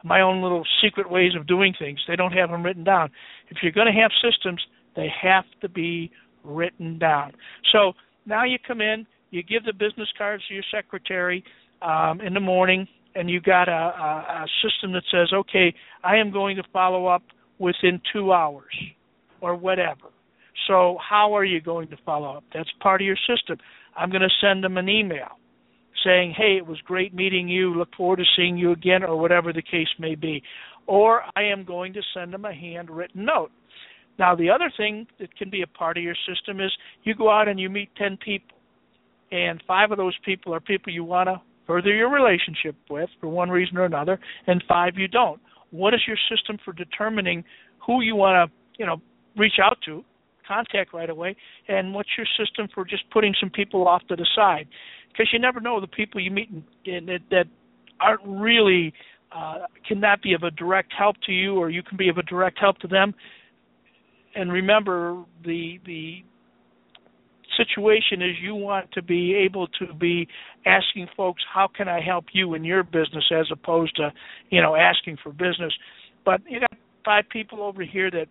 my 0.03 0.21
own 0.21 0.41
little 0.41 0.63
secret 0.83 1.09
ways 1.09 1.31
of 1.37 1.47
doing 1.47 1.73
things. 1.77 1.99
They 2.07 2.15
don't 2.15 2.31
have 2.31 2.49
them 2.49 2.63
written 2.63 2.83
down. 2.83 3.09
If 3.49 3.57
you're 3.61 3.71
going 3.71 3.87
to 3.87 4.01
have 4.01 4.11
systems, 4.23 4.61
they 4.95 5.07
have 5.21 5.45
to 5.61 5.69
be 5.69 6.11
written 6.43 6.97
down. 6.97 7.33
So 7.71 7.93
now 8.25 8.45
you 8.45 8.57
come 8.65 8.81
in, 8.81 9.05
you 9.31 9.43
give 9.43 9.65
the 9.65 9.73
business 9.73 10.07
cards 10.17 10.43
to 10.47 10.53
your 10.53 10.63
secretary 10.73 11.43
um, 11.81 12.21
in 12.21 12.33
the 12.33 12.39
morning, 12.39 12.87
and 13.15 13.29
you 13.29 13.41
got 13.41 13.67
a, 13.67 13.71
a, 13.71 14.43
a 14.43 14.45
system 14.63 14.93
that 14.93 15.03
says, 15.11 15.29
okay, 15.33 15.73
I 16.03 16.17
am 16.17 16.31
going 16.31 16.55
to 16.57 16.63
follow 16.71 17.07
up 17.07 17.23
within 17.59 17.99
two 18.13 18.31
hours 18.31 18.73
or 19.41 19.55
whatever. 19.55 20.09
So 20.67 20.97
how 21.07 21.35
are 21.35 21.45
you 21.45 21.61
going 21.61 21.87
to 21.89 21.97
follow 22.05 22.37
up? 22.37 22.43
That's 22.53 22.69
part 22.81 23.01
of 23.01 23.05
your 23.05 23.17
system. 23.27 23.57
I'm 23.95 24.09
going 24.09 24.21
to 24.21 24.29
send 24.41 24.63
them 24.63 24.77
an 24.77 24.89
email 24.89 25.39
saying, 26.03 26.31
"Hey, 26.31 26.57
it 26.57 26.65
was 26.65 26.79
great 26.81 27.13
meeting 27.13 27.47
you. 27.47 27.73
Look 27.73 27.95
forward 27.95 28.17
to 28.17 28.25
seeing 28.35 28.57
you 28.57 28.71
again," 28.71 29.03
or 29.03 29.17
whatever 29.17 29.53
the 29.53 29.61
case 29.61 29.89
may 29.99 30.15
be. 30.15 30.43
Or 30.85 31.23
I 31.35 31.43
am 31.43 31.63
going 31.63 31.93
to 31.93 32.01
send 32.13 32.33
them 32.33 32.45
a 32.45 32.53
handwritten 32.53 33.25
note. 33.25 33.51
Now, 34.17 34.35
the 34.35 34.49
other 34.49 34.71
thing 34.75 35.07
that 35.19 35.35
can 35.35 35.49
be 35.49 35.61
a 35.61 35.67
part 35.67 35.97
of 35.97 36.03
your 36.03 36.15
system 36.27 36.59
is 36.59 36.71
you 37.03 37.13
go 37.13 37.29
out 37.29 37.47
and 37.47 37.59
you 37.59 37.69
meet 37.69 37.93
10 37.95 38.17
people, 38.17 38.57
and 39.31 39.61
five 39.67 39.91
of 39.91 39.97
those 39.97 40.17
people 40.23 40.53
are 40.53 40.59
people 40.59 40.91
you 40.91 41.03
want 41.03 41.27
to 41.27 41.41
further 41.67 41.93
your 41.93 42.09
relationship 42.09 42.75
with 42.89 43.09
for 43.19 43.27
one 43.27 43.49
reason 43.49 43.77
or 43.77 43.83
another, 43.83 44.19
and 44.47 44.63
five 44.67 44.97
you 44.97 45.07
don't. 45.07 45.39
What 45.71 45.93
is 45.93 46.01
your 46.07 46.17
system 46.29 46.57
for 46.63 46.73
determining 46.73 47.43
who 47.85 48.01
you 48.01 48.15
want 48.15 48.49
to, 48.49 48.57
you 48.79 48.85
know, 48.85 49.01
reach 49.35 49.59
out 49.61 49.77
to, 49.85 50.03
contact 50.47 50.93
right 50.93 51.09
away, 51.09 51.35
and 51.67 51.93
what's 51.93 52.09
your 52.17 52.25
system 52.39 52.67
for 52.73 52.85
just 52.85 53.03
putting 53.11 53.35
some 53.39 53.49
people 53.49 53.87
off 53.87 54.01
to 54.07 54.15
the 54.15 54.25
side? 54.33 54.67
Because 55.17 55.31
you 55.33 55.39
never 55.39 55.59
know 55.59 55.81
the 55.81 55.87
people 55.87 56.21
you 56.21 56.31
meet 56.31 56.49
in, 56.85 57.05
that, 57.07 57.19
that 57.31 57.45
aren't 57.99 58.21
really 58.25 58.93
uh, 59.35 59.59
cannot 59.87 60.21
be 60.21 60.33
of 60.33 60.43
a 60.43 60.51
direct 60.51 60.93
help 60.97 61.15
to 61.25 61.31
you, 61.31 61.55
or 61.55 61.69
you 61.69 61.81
can 61.81 61.97
be 61.97 62.09
of 62.09 62.17
a 62.17 62.23
direct 62.23 62.59
help 62.59 62.77
to 62.79 62.87
them. 62.87 63.13
And 64.35 64.51
remember, 64.51 65.23
the 65.43 65.79
the 65.85 66.23
situation 67.57 68.21
is 68.21 68.35
you 68.41 68.53
want 68.53 68.91
to 68.91 69.01
be 69.01 69.33
able 69.33 69.67
to 69.79 69.93
be 69.93 70.27
asking 70.65 71.07
folks, 71.17 71.41
how 71.51 71.67
can 71.75 71.87
I 71.87 72.01
help 72.01 72.25
you 72.33 72.53
in 72.53 72.63
your 72.63 72.83
business, 72.83 73.23
as 73.35 73.47
opposed 73.51 73.95
to 73.95 74.11
you 74.49 74.61
know 74.61 74.75
asking 74.75 75.17
for 75.23 75.31
business. 75.31 75.73
But 76.23 76.41
you 76.47 76.59
got 76.59 76.73
five 77.03 77.25
people 77.29 77.63
over 77.63 77.83
here 77.83 78.11
that. 78.11 78.27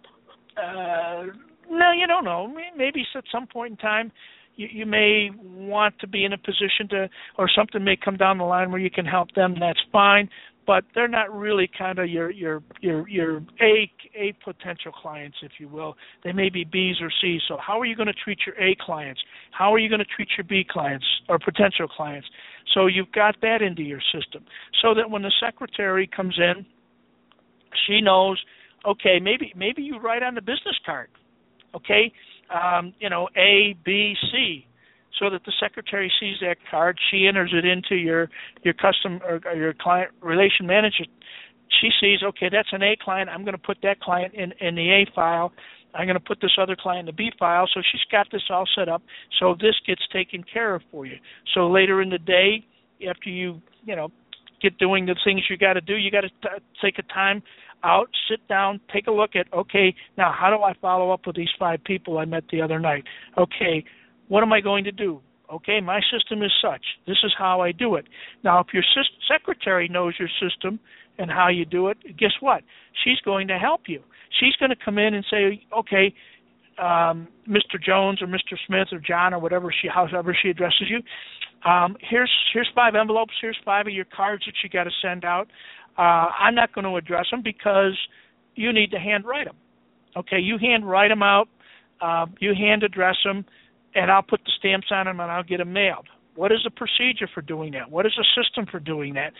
Uh, 0.56 1.32
no, 1.68 1.90
you 1.90 2.06
don't 2.06 2.24
know. 2.24 2.54
Maybe 2.76 3.04
at 3.16 3.24
some 3.32 3.48
point 3.48 3.72
in 3.72 3.76
time, 3.76 4.12
you, 4.56 4.68
you 4.70 4.86
may 4.86 5.30
want 5.44 5.98
to 6.00 6.06
be 6.06 6.24
in 6.24 6.32
a 6.32 6.38
position 6.38 6.88
to, 6.90 7.08
or 7.38 7.48
something 7.54 7.84
may 7.84 7.96
come 7.96 8.16
down 8.16 8.38
the 8.38 8.44
line 8.44 8.70
where 8.70 8.80
you 8.80 8.90
can 8.90 9.06
help 9.06 9.32
them. 9.34 9.54
That's 9.58 9.78
fine, 9.92 10.28
but 10.66 10.84
they're 10.94 11.08
not 11.08 11.32
really 11.32 11.70
kind 11.78 11.98
of 11.98 12.08
your 12.08 12.30
your 12.30 12.62
your 12.80 13.08
your 13.08 13.42
A 13.60 13.90
A 14.18 14.32
potential 14.44 14.92
clients, 14.92 15.36
if 15.42 15.52
you 15.58 15.68
will. 15.68 15.96
They 16.24 16.32
may 16.32 16.48
be 16.48 16.64
B's 16.64 16.96
or 17.00 17.10
C's. 17.20 17.42
So 17.48 17.56
how 17.64 17.80
are 17.80 17.84
you 17.84 17.96
going 17.96 18.08
to 18.08 18.14
treat 18.24 18.38
your 18.46 18.56
A 18.56 18.76
clients? 18.80 19.20
How 19.52 19.72
are 19.72 19.78
you 19.78 19.88
going 19.88 20.00
to 20.00 20.06
treat 20.16 20.28
your 20.36 20.44
B 20.44 20.64
clients 20.68 21.06
or 21.28 21.38
potential 21.38 21.86
clients? 21.88 22.28
So 22.74 22.86
you've 22.86 23.12
got 23.12 23.36
that 23.42 23.62
into 23.62 23.82
your 23.82 24.00
system, 24.12 24.44
so 24.82 24.94
that 24.94 25.08
when 25.10 25.22
the 25.22 25.32
secretary 25.40 26.08
comes 26.14 26.36
in, 26.38 26.66
she 27.86 28.00
knows. 28.00 28.38
Okay, 28.84 29.18
maybe 29.20 29.52
maybe 29.56 29.82
you 29.82 29.98
write 29.98 30.22
on 30.22 30.34
the 30.34 30.40
business 30.40 30.78
card. 30.84 31.08
Okay, 31.74 32.12
um, 32.52 32.94
you 33.00 33.10
know, 33.10 33.28
A, 33.36 33.76
B, 33.84 34.14
C, 34.32 34.66
so 35.18 35.30
that 35.30 35.44
the 35.44 35.52
secretary 35.60 36.12
sees 36.20 36.36
that 36.40 36.56
card. 36.70 36.98
She 37.10 37.26
enters 37.26 37.52
it 37.56 37.64
into 37.64 37.96
your 37.96 38.28
your 38.62 38.74
custom 38.74 39.20
or, 39.26 39.40
or 39.44 39.56
your 39.56 39.74
client 39.74 40.10
relation 40.20 40.66
manager. 40.66 41.04
She 41.80 41.90
sees, 42.00 42.22
okay, 42.22 42.48
that's 42.50 42.68
an 42.72 42.82
A 42.82 42.96
client. 43.02 43.28
I'm 43.28 43.42
going 43.42 43.56
to 43.56 43.62
put 43.62 43.78
that 43.82 44.00
client 44.00 44.34
in 44.34 44.52
in 44.60 44.74
the 44.74 44.90
A 44.90 45.06
file. 45.14 45.52
I'm 45.94 46.06
going 46.06 46.18
to 46.18 46.20
put 46.20 46.40
this 46.42 46.52
other 46.60 46.76
client 46.76 47.00
in 47.00 47.06
the 47.06 47.12
B 47.12 47.30
file. 47.38 47.66
So 47.72 47.80
she's 47.90 48.02
got 48.12 48.26
this 48.30 48.42
all 48.50 48.66
set 48.76 48.88
up. 48.88 49.02
So 49.40 49.54
this 49.58 49.74
gets 49.86 50.02
taken 50.12 50.44
care 50.44 50.74
of 50.74 50.82
for 50.90 51.06
you. 51.06 51.16
So 51.54 51.70
later 51.70 52.02
in 52.02 52.10
the 52.10 52.18
day, 52.18 52.64
after 53.08 53.30
you 53.30 53.60
you 53.84 53.96
know 53.96 54.10
get 54.62 54.78
doing 54.78 55.06
the 55.06 55.16
things 55.24 55.42
you 55.50 55.56
got 55.56 55.74
to 55.74 55.80
do, 55.80 55.96
you 55.96 56.10
got 56.10 56.22
to 56.22 56.30
take 56.82 56.98
a 56.98 57.02
time 57.02 57.42
out, 57.84 58.08
sit 58.28 58.46
down, 58.48 58.80
take 58.92 59.06
a 59.06 59.10
look 59.10 59.36
at, 59.36 59.52
okay, 59.52 59.94
now 60.16 60.32
how 60.36 60.50
do 60.50 60.62
I 60.62 60.74
follow 60.80 61.10
up 61.10 61.26
with 61.26 61.36
these 61.36 61.50
five 61.58 61.82
people 61.84 62.18
I 62.18 62.24
met 62.24 62.44
the 62.50 62.60
other 62.60 62.80
night? 62.80 63.04
Okay, 63.38 63.84
what 64.28 64.42
am 64.42 64.52
I 64.52 64.60
going 64.60 64.84
to 64.84 64.92
do? 64.92 65.20
Okay, 65.52 65.80
my 65.80 66.00
system 66.12 66.42
is 66.42 66.50
such. 66.60 66.82
This 67.06 67.18
is 67.22 67.32
how 67.38 67.60
I 67.60 67.70
do 67.70 67.94
it. 67.94 68.06
Now, 68.42 68.58
if 68.60 68.66
your 68.72 68.82
secretary 69.28 69.88
knows 69.88 70.14
your 70.18 70.28
system 70.40 70.80
and 71.18 71.30
how 71.30 71.48
you 71.48 71.64
do 71.64 71.88
it, 71.88 71.98
guess 72.18 72.32
what? 72.40 72.62
She's 73.04 73.20
going 73.24 73.46
to 73.48 73.58
help 73.58 73.82
you. 73.86 74.02
She's 74.40 74.56
going 74.58 74.70
to 74.70 74.76
come 74.84 74.98
in 74.98 75.14
and 75.14 75.24
say, 75.30 75.64
okay, 75.76 76.12
um, 76.78 77.28
Mr. 77.48 77.80
Jones 77.82 78.20
or 78.20 78.26
Mr. 78.26 78.56
Smith 78.66 78.88
or 78.92 78.98
John 78.98 79.32
or 79.32 79.38
whatever 79.38 79.72
she, 79.72 79.88
however 79.88 80.36
she 80.40 80.50
addresses 80.50 80.88
you. 80.90 81.00
Um, 81.68 81.96
here's 82.00 82.30
here's 82.52 82.68
five 82.74 82.94
envelopes. 82.94 83.32
Here's 83.40 83.58
five 83.64 83.86
of 83.86 83.92
your 83.92 84.04
cards 84.04 84.44
that 84.46 84.54
you 84.62 84.68
got 84.68 84.84
to 84.84 84.90
send 85.02 85.24
out. 85.24 85.48
Uh, 85.98 86.28
I'm 86.40 86.54
not 86.54 86.74
going 86.74 86.84
to 86.84 86.96
address 86.96 87.26
them 87.30 87.42
because 87.42 87.96
you 88.54 88.72
need 88.72 88.90
to 88.90 88.98
handwrite 88.98 89.46
them. 89.46 89.56
Okay, 90.16 90.38
you 90.38 90.56
handwrite 90.60 91.10
them 91.10 91.22
out, 91.22 91.48
uh, 92.00 92.26
you 92.40 92.54
hand 92.54 92.82
address 92.82 93.16
them, 93.24 93.44
and 93.94 94.10
I'll 94.10 94.22
put 94.22 94.40
the 94.44 94.52
stamps 94.58 94.88
on 94.90 95.06
them 95.06 95.20
and 95.20 95.30
I'll 95.30 95.42
get 95.42 95.58
them 95.58 95.72
mailed. 95.72 96.06
What 96.34 96.52
is 96.52 96.58
the 96.64 96.70
procedure 96.70 97.28
for 97.32 97.40
doing 97.40 97.72
that? 97.72 97.90
What 97.90 98.06
is 98.06 98.12
the 98.16 98.26
system 98.36 98.66
for 98.70 98.78
doing 98.78 99.14
that? 99.14 99.32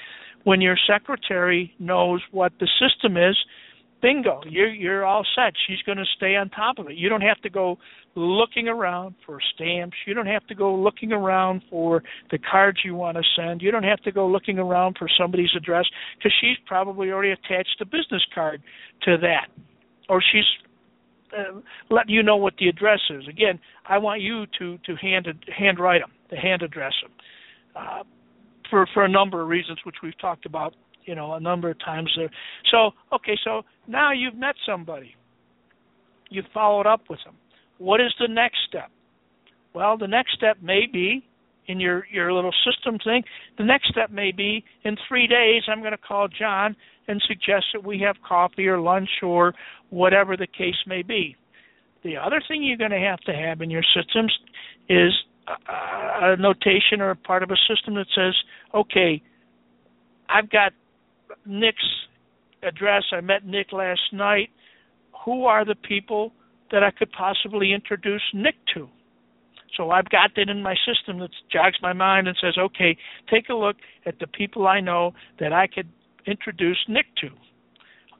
When 0.45 0.61
your 0.61 0.77
secretary 0.87 1.75
knows 1.79 2.23
what 2.31 2.53
the 2.59 2.69
system 2.81 3.16
is, 3.16 3.37
bingo, 4.02 4.40
you're 4.48 4.72
you're 4.72 5.04
all 5.04 5.24
set. 5.35 5.52
She's 5.66 5.80
going 5.85 5.98
to 5.98 6.04
stay 6.16 6.37
on 6.37 6.50
top 6.50 6.78
of 6.78 6.88
it. 6.88 6.96
You 6.96 7.09
don't 7.09 7.22
have 7.22 7.40
to 7.42 7.50
go 7.50 7.78
looking 8.14 8.68
around 8.68 9.14
for 9.24 9.38
stamps. 9.54 9.96
You 10.06 10.14
don't 10.14 10.26
have 10.26 10.46
to 10.46 10.54
go 10.54 10.74
looking 10.74 11.12
around 11.12 11.62
for 11.70 12.02
the 12.30 12.38
cards 12.38 12.78
you 12.85 12.94
want 12.94 13.16
to 13.16 13.22
send. 13.37 13.61
You 13.61 13.70
don't 13.70 13.85
have 13.85 14.00
to 14.02 14.12
go 14.12 14.26
looking 14.26 14.59
around 14.59 14.96
for 14.98 15.09
somebody's 15.18 15.50
address 15.56 15.85
because 16.16 16.32
she's 16.40 16.56
probably 16.66 17.11
already 17.11 17.32
attached 17.32 17.76
a 17.80 17.85
business 17.85 18.22
card 18.35 18.62
to 19.02 19.16
that, 19.18 19.48
or 20.09 20.22
she's 20.32 20.44
uh, 21.37 21.61
letting 21.90 22.14
you 22.14 22.22
know 22.22 22.37
what 22.37 22.54
the 22.59 22.68
address 22.68 23.00
is. 23.11 23.26
Again, 23.28 23.59
I 23.88 23.98
want 23.98 24.20
you 24.20 24.46
to 24.59 24.78
to 24.78 24.96
hand 24.96 25.26
handwrite 25.56 26.02
them, 26.02 26.12
to 26.30 26.37
hand 26.37 26.62
address 26.62 26.94
them. 27.02 27.12
Uh, 27.74 28.02
for 28.70 28.87
for 28.94 29.04
a 29.04 29.09
number 29.09 29.42
of 29.42 29.48
reasons 29.48 29.78
which 29.85 29.96
we've 30.02 30.18
talked 30.18 30.46
about 30.46 30.74
you 31.07 31.14
know 31.14 31.35
a 31.35 31.40
number 31.40 31.71
of 31.71 31.79
times 31.81 32.12
there. 32.16 32.31
So 32.71 32.90
okay, 33.12 33.37
so 33.45 33.62
now 33.87 34.12
you've 34.12 34.37
met 34.37 34.55
somebody, 34.69 35.14
you've 36.29 36.47
followed 36.53 36.87
up 36.87 37.03
with 37.09 37.21
them. 37.25 37.35
What 37.79 38.01
is 38.01 38.14
the 38.21 38.29
next 38.29 38.59
step? 38.69 38.90
Well, 39.75 39.99
the 39.99 40.09
next 40.09 40.35
step 40.35 40.59
may 40.62 40.87
be 40.90 41.25
in 41.69 41.81
your 41.81 42.07
your 42.11 42.33
little 42.33 42.55
system 42.64 42.99
thing. 43.03 43.23
The 43.59 43.64
next 43.64 43.88
step 43.88 44.11
may 44.11 44.33
be 44.33 44.64
in 44.85 44.97
three 45.09 45.27
days. 45.27 45.62
I'm 45.69 45.81
going 45.81 45.92
to 45.92 45.99
call 45.99 46.29
John 46.29 46.77
and 47.09 47.23
suggest 47.27 47.66
that 47.73 47.85
we 47.85 48.01
have 48.01 48.16
coffee 48.27 48.66
or 48.66 48.81
lunch 48.81 49.09
or 49.23 49.55
whatever 49.90 50.37
the 50.37 50.47
case 50.47 50.77
may 50.87 51.03
be. 51.03 51.37
The 52.03 52.16
other 52.16 52.40
thing 52.47 52.62
you're 52.62 52.77
going 52.77 52.90
to 52.90 52.99
have 52.99 53.21
to 53.21 53.33
have 53.33 53.61
in 53.61 53.71
your 53.71 53.83
systems 53.95 54.33
is 54.88 55.12
a, 55.49 56.33
a 56.33 56.37
notation 56.37 57.01
or 57.01 57.11
a 57.11 57.16
part 57.16 57.42
of 57.42 57.51
a 57.51 57.57
system 57.69 57.95
that 57.95 58.07
says, 58.14 58.35
okay, 58.75 59.23
I've 60.29 60.51
got 60.51 60.73
Nick's 61.45 61.85
address. 62.62 63.05
I 63.12 63.21
met 63.21 63.47
Nick 63.47 63.73
last 63.73 64.12
night. 64.12 64.51
Who 65.25 65.45
are 65.45 65.65
the 65.65 65.75
people 65.75 66.33
that 66.71 66.83
I 66.83 66.91
could 66.91 67.11
possibly 67.12 67.73
introduce 67.73 68.23
Nick 68.33 68.55
to? 68.75 68.89
So 69.77 69.91
I've 69.91 70.09
got 70.09 70.31
that 70.37 70.49
in 70.49 70.62
my 70.62 70.75
system 70.87 71.19
that 71.19 71.31
jogs 71.53 71.77
my 71.83 71.93
mind 71.93 72.29
and 72.29 72.37
says, 72.41 72.55
okay, 72.59 72.97
take 73.31 73.49
a 73.49 73.55
look 73.55 73.77
at 74.07 74.19
the 74.19 74.27
people 74.27 74.67
I 74.67 74.81
know 74.81 75.12
that 75.39 75.53
I 75.53 75.67
could 75.67 75.89
introduce 76.27 76.79
Nick 76.89 77.07
to. 77.21 77.29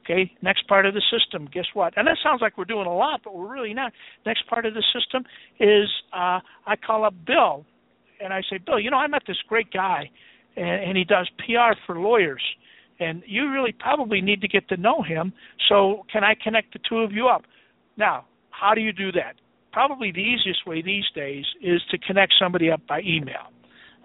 Okay, 0.03 0.31
next 0.41 0.67
part 0.69 0.85
of 0.85 0.93
the 0.93 1.01
system, 1.11 1.49
guess 1.51 1.65
what? 1.73 1.93
And 1.97 2.07
that 2.07 2.17
sounds 2.23 2.41
like 2.41 2.57
we're 2.57 2.63
doing 2.63 2.87
a 2.87 2.95
lot, 2.95 3.21
but 3.25 3.35
we're 3.35 3.51
really 3.51 3.73
not. 3.73 3.91
Next 4.25 4.47
part 4.47 4.65
of 4.65 4.73
the 4.73 4.83
system 4.93 5.23
is 5.59 5.89
uh, 6.13 6.39
I 6.65 6.75
call 6.85 7.03
up 7.03 7.13
Bill 7.25 7.65
and 8.21 8.31
I 8.31 8.41
say, 8.49 8.57
Bill, 8.57 8.79
you 8.79 8.89
know, 8.89 8.97
I 8.97 9.07
met 9.07 9.23
this 9.27 9.37
great 9.49 9.71
guy 9.71 10.09
and, 10.55 10.83
and 10.83 10.97
he 10.97 11.03
does 11.03 11.29
PR 11.39 11.77
for 11.85 11.99
lawyers. 11.99 12.41
And 12.99 13.23
you 13.25 13.51
really 13.51 13.73
probably 13.77 14.21
need 14.21 14.41
to 14.41 14.47
get 14.47 14.67
to 14.69 14.77
know 14.77 15.01
him. 15.03 15.33
So, 15.69 16.05
can 16.11 16.23
I 16.23 16.35
connect 16.41 16.73
the 16.73 16.79
two 16.87 16.99
of 16.99 17.11
you 17.11 17.27
up? 17.27 17.43
Now, 17.95 18.25
how 18.49 18.73
do 18.73 18.81
you 18.81 18.91
do 18.91 19.11
that? 19.11 19.35
Probably 19.71 20.11
the 20.11 20.19
easiest 20.19 20.65
way 20.65 20.81
these 20.81 21.05
days 21.13 21.45
is 21.61 21.81
to 21.91 21.97
connect 21.97 22.33
somebody 22.39 22.71
up 22.71 22.81
by 22.87 23.01
email. 23.01 23.51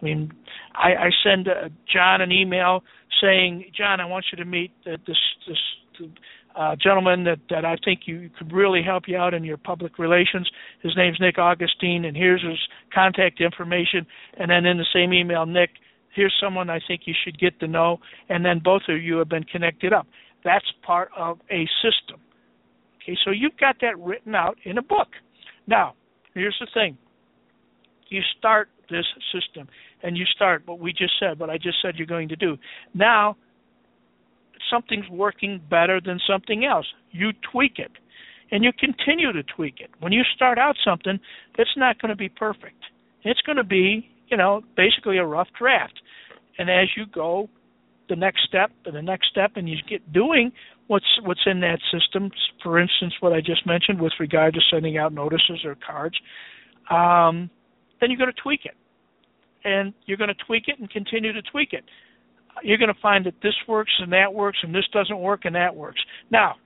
I 0.01 0.05
mean, 0.05 0.33
I, 0.75 0.95
I 0.95 1.11
send 1.25 1.49
uh, 1.49 1.69
John 1.91 2.21
an 2.21 2.33
email 2.33 2.83
saying, 3.21 3.67
John, 3.77 4.01
I 4.01 4.05
want 4.05 4.27
you 4.33 4.37
to 4.37 4.45
meet 4.45 4.73
uh, 4.87 4.97
this 5.07 5.17
this 5.47 6.09
uh, 6.57 6.77
gentleman 6.77 7.25
that 7.25 7.39
that 7.51 7.65
I 7.65 7.77
think 7.85 8.01
you 8.07 8.31
could 8.37 8.53
really 8.53 8.83
help 8.83 9.05
you 9.07 9.17
out 9.17 9.33
in 9.35 9.45
your 9.45 9.57
public 9.57 9.99
relations. 9.99 10.51
His 10.83 10.93
name's 10.97 11.19
Nick 11.21 11.39
Augustine, 11.39 12.05
and 12.05 12.17
here's 12.17 12.43
his 12.43 12.59
contact 12.93 13.41
information. 13.41 14.07
And 14.39 14.51
then 14.51 14.67
in 14.67 14.77
the 14.77 14.87
same 14.93 15.13
email, 15.13 15.47
Nick, 15.47 15.71
here's 16.15 16.35
someone 16.41 16.71
I 16.71 16.81
think 16.87 17.03
you 17.07 17.15
should 17.25 17.39
get 17.39 17.59
to 17.61 17.69
know, 17.69 17.99
and 18.29 18.45
then 18.45 18.61
both 18.63 18.83
of 18.89 19.03
you 19.03 19.17
have 19.19 19.29
been 19.29 19.45
connected 19.45 19.93
up. 19.93 20.07
That's 20.45 20.67
part 20.85 21.11
of 21.17 21.39
a 21.51 21.67
system. 21.83 22.21
Okay, 23.03 23.17
so 23.25 23.31
you've 23.31 23.57
got 23.59 23.77
that 23.81 23.99
written 23.99 24.35
out 24.35 24.57
in 24.65 24.79
a 24.79 24.83
book. 24.83 25.09
Now, 25.67 25.95
here's 26.35 26.57
the 26.61 26.69
thing. 26.73 26.97
You 28.09 28.21
start 28.39 28.69
this 28.91 29.07
system 29.33 29.69
and 30.03 30.17
you 30.17 30.25
start 30.35 30.63
what 30.67 30.79
we 30.79 30.93
just 30.93 31.15
said, 31.19 31.39
what 31.39 31.51
I 31.51 31.57
just 31.57 31.79
said 31.83 31.95
you're 31.97 32.07
going 32.07 32.29
to 32.29 32.37
do. 32.37 32.57
Now, 32.95 33.37
something's 34.71 35.09
working 35.11 35.61
better 35.71 36.01
than 36.01 36.21
something 36.27 36.65
else. 36.65 36.87
You 37.11 37.31
tweak 37.51 37.79
it 37.79 37.93
and 38.51 38.63
you 38.63 38.71
continue 38.79 39.33
to 39.33 39.43
tweak 39.43 39.81
it. 39.81 39.91
When 40.01 40.13
you 40.13 40.23
start 40.37 40.59
out 40.59 40.77
something, 40.85 41.19
it's 41.59 41.71
not 41.77 42.01
going 42.01 42.11
to 42.11 42.17
be 42.17 42.29
perfect. 42.29 42.85
It's 43.25 43.41
going 43.41 43.57
to 43.57 43.65
be, 43.65 44.09
you 44.29 44.37
know, 44.37 44.63
basically 44.77 45.19
a 45.19 45.25
rough 45.25 45.49
draft. 45.59 46.01
And 46.59 46.71
as 46.71 46.89
you 46.97 47.07
go 47.07 47.49
the 48.09 48.17
next 48.17 48.45
step 48.47 48.71
and 48.85 48.95
the 48.95 49.03
next 49.03 49.29
step 49.31 49.53
and 49.57 49.69
you 49.69 49.77
get 49.89 50.13
doing 50.13 50.53
what's 50.87 51.07
what's 51.25 51.41
in 51.47 51.61
that 51.61 51.79
system, 51.93 52.31
for 52.63 52.79
instance 52.79 53.15
what 53.21 53.33
I 53.33 53.41
just 53.41 53.67
mentioned 53.67 54.01
with 54.01 54.13
regard 54.19 54.55
to 54.55 54.61
sending 54.71 54.99
out 54.99 55.13
notices 55.13 55.65
or 55.65 55.77
cards, 55.77 56.17
um, 56.91 57.51
then 58.01 58.11
you're 58.11 58.19
going 58.19 58.33
to 58.33 58.43
tweak 58.43 58.65
it. 58.65 58.77
And 59.65 59.95
you're 60.07 60.17
going 60.17 60.29
to 60.29 60.45
tweak 60.45 60.65
it 60.67 60.81
and 60.81 60.91
continue 60.91 61.33
to 61.33 61.43
tweak 61.43 61.73
it 61.73 61.85
you're 62.63 62.79
going 62.79 62.93
to 62.93 63.01
find 63.01 63.25
that 63.27 63.35
this 63.43 63.55
works 63.67 63.93
and 63.99 64.13
that 64.13 64.33
works 64.33 64.59
and 64.63 64.75
this 64.75 64.85
doesn't 64.93 65.19
work 65.19 65.45
and 65.45 65.55
that 65.55 65.75
works. 65.75 66.01
Now, 66.31 66.57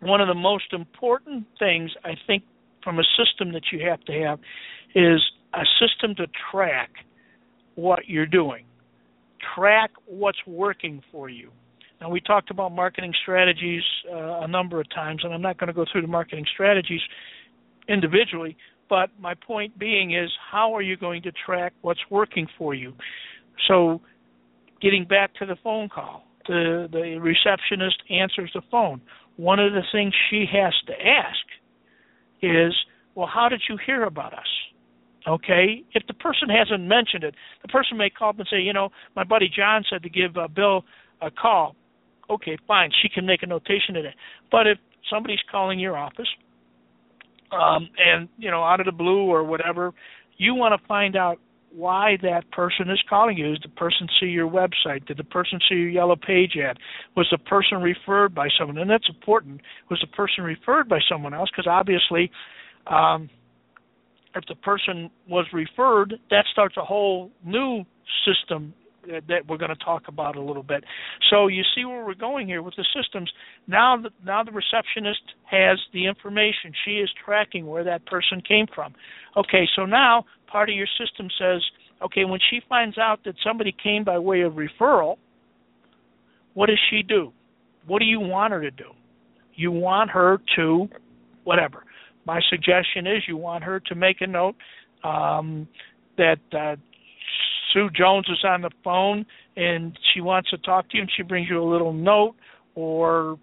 one 0.00 0.20
of 0.20 0.28
the 0.28 0.34
most 0.34 0.72
important 0.72 1.46
things 1.58 1.90
I 2.04 2.12
think 2.26 2.44
from 2.82 2.98
a 2.98 3.04
system 3.16 3.52
that 3.52 3.62
you 3.72 3.86
have 3.88 4.00
to 4.04 4.12
have 4.12 4.38
is 4.94 5.20
a 5.54 5.64
system 5.80 6.14
to 6.16 6.26
track 6.50 6.90
what 7.74 8.00
you're 8.06 8.26
doing. 8.26 8.64
Track 9.54 9.90
what's 10.06 10.38
working 10.46 11.02
for 11.10 11.28
you. 11.28 11.50
Now, 12.00 12.10
we 12.10 12.20
talked 12.20 12.50
about 12.50 12.72
marketing 12.72 13.14
strategies 13.22 13.82
uh, 14.12 14.40
a 14.40 14.48
number 14.48 14.80
of 14.80 14.90
times, 14.90 15.22
and 15.24 15.32
I'm 15.32 15.42
not 15.42 15.58
going 15.58 15.68
to 15.68 15.74
go 15.74 15.84
through 15.90 16.02
the 16.02 16.08
marketing 16.08 16.44
strategies 16.52 17.00
individually, 17.88 18.56
but 18.88 19.10
my 19.18 19.34
point 19.34 19.78
being 19.78 20.14
is 20.14 20.30
how 20.50 20.74
are 20.74 20.82
you 20.82 20.96
going 20.96 21.22
to 21.22 21.32
track 21.46 21.72
what's 21.82 22.00
working 22.10 22.46
for 22.58 22.74
you? 22.74 22.92
So, 23.68 24.00
getting 24.82 25.04
back 25.06 25.34
to 25.36 25.46
the 25.46 25.56
phone 25.64 25.88
call. 25.88 26.26
The 26.46 26.88
the 26.92 27.18
receptionist 27.18 28.02
answers 28.10 28.50
the 28.52 28.60
phone. 28.70 29.00
One 29.36 29.58
of 29.58 29.72
the 29.72 29.82
things 29.90 30.12
she 30.30 30.44
has 30.52 30.74
to 30.86 30.92
ask 30.92 31.46
is, 32.42 32.74
"Well, 33.14 33.26
how 33.26 33.48
did 33.48 33.62
you 33.66 33.78
hear 33.78 34.04
about 34.04 34.34
us?" 34.34 34.63
Okay, 35.26 35.82
if 35.94 36.06
the 36.06 36.14
person 36.14 36.48
hasn't 36.50 36.84
mentioned 36.84 37.24
it, 37.24 37.34
the 37.62 37.68
person 37.68 37.96
may 37.96 38.10
call 38.10 38.30
up 38.30 38.38
and 38.38 38.48
say, 38.50 38.60
"You 38.60 38.74
know, 38.74 38.90
my 39.16 39.24
buddy 39.24 39.48
John 39.48 39.82
said 39.88 40.02
to 40.02 40.10
give 40.10 40.36
uh, 40.36 40.48
Bill 40.48 40.84
a 41.22 41.30
call." 41.30 41.76
Okay, 42.28 42.58
fine. 42.66 42.90
She 43.02 43.08
can 43.08 43.24
make 43.24 43.42
a 43.42 43.46
notation 43.46 43.96
of 43.96 44.04
that. 44.04 44.14
But 44.50 44.66
if 44.66 44.78
somebody's 45.10 45.40
calling 45.50 45.78
your 45.78 45.96
office, 45.96 46.28
um, 47.52 47.88
and 47.98 48.28
you 48.38 48.50
know, 48.50 48.62
out 48.62 48.80
of 48.80 48.86
the 48.86 48.92
blue 48.92 49.24
or 49.24 49.44
whatever, 49.44 49.92
you 50.36 50.54
want 50.54 50.78
to 50.78 50.86
find 50.86 51.16
out 51.16 51.38
why 51.74 52.16
that 52.22 52.50
person 52.52 52.88
is 52.90 53.02
calling 53.08 53.36
you. 53.36 53.52
Did 53.52 53.64
the 53.64 53.76
person 53.76 54.08
see 54.20 54.26
your 54.26 54.48
website? 54.48 55.06
Did 55.06 55.16
the 55.16 55.24
person 55.24 55.58
see 55.68 55.74
your 55.74 55.88
yellow 55.88 56.16
page 56.16 56.56
ad? 56.56 56.78
Was 57.16 57.26
the 57.30 57.38
person 57.38 57.78
referred 57.80 58.34
by 58.34 58.48
someone? 58.58 58.78
And 58.78 58.90
that's 58.90 59.08
important. 59.08 59.60
Was 59.90 60.00
the 60.00 60.06
person 60.16 60.44
referred 60.44 60.88
by 60.88 61.00
someone 61.08 61.34
else? 61.34 61.50
Because 61.50 61.66
obviously, 61.66 62.30
um, 62.86 63.28
if 64.34 64.44
the 64.46 64.54
person 64.56 65.10
was 65.28 65.46
referred, 65.52 66.14
that 66.30 66.44
starts 66.52 66.76
a 66.76 66.84
whole 66.84 67.30
new 67.44 67.84
system 68.26 68.74
that 69.28 69.46
we're 69.46 69.58
going 69.58 69.70
to 69.70 69.84
talk 69.84 70.04
about 70.08 70.36
a 70.36 70.40
little 70.40 70.62
bit. 70.62 70.82
So 71.30 71.48
you 71.48 71.62
see 71.74 71.84
where 71.84 72.04
we're 72.04 72.14
going 72.14 72.46
here 72.46 72.62
with 72.62 72.74
the 72.76 72.86
systems. 72.96 73.30
Now, 73.66 73.98
the, 74.00 74.10
now 74.24 74.42
the 74.42 74.52
receptionist 74.52 75.20
has 75.44 75.78
the 75.92 76.06
information. 76.06 76.72
She 76.84 76.92
is 76.92 77.10
tracking 77.24 77.66
where 77.66 77.84
that 77.84 78.06
person 78.06 78.40
came 78.46 78.66
from. 78.74 78.94
Okay, 79.36 79.68
so 79.76 79.84
now 79.84 80.24
part 80.46 80.70
of 80.70 80.74
your 80.74 80.86
system 80.98 81.28
says, 81.38 81.60
okay, 82.02 82.24
when 82.24 82.40
she 82.50 82.60
finds 82.68 82.98
out 82.98 83.20
that 83.24 83.34
somebody 83.44 83.74
came 83.82 84.04
by 84.04 84.18
way 84.18 84.40
of 84.40 84.54
referral, 84.54 85.16
what 86.54 86.66
does 86.66 86.80
she 86.90 87.02
do? 87.02 87.32
What 87.86 87.98
do 87.98 88.06
you 88.06 88.20
want 88.20 88.52
her 88.52 88.60
to 88.60 88.70
do? 88.70 88.90
You 89.54 89.70
want 89.70 90.10
her 90.10 90.38
to, 90.56 90.88
whatever. 91.44 91.84
My 92.26 92.40
suggestion 92.48 93.06
is 93.06 93.22
you 93.28 93.36
want 93.36 93.64
her 93.64 93.80
to 93.80 93.94
make 93.94 94.20
a 94.20 94.26
note 94.26 94.54
um, 95.02 95.68
that 96.16 96.38
uh, 96.52 96.76
Sue 97.72 97.88
Jones 97.90 98.26
is 98.28 98.42
on 98.44 98.62
the 98.62 98.70
phone 98.82 99.26
and 99.56 99.98
she 100.12 100.20
wants 100.20 100.50
to 100.50 100.58
talk 100.58 100.88
to 100.90 100.96
you, 100.96 101.02
and 101.02 101.10
she 101.16 101.22
brings 101.22 101.48
you 101.48 101.62
a 101.62 101.70
little 101.70 101.92
note, 101.92 102.34
or 102.74 103.38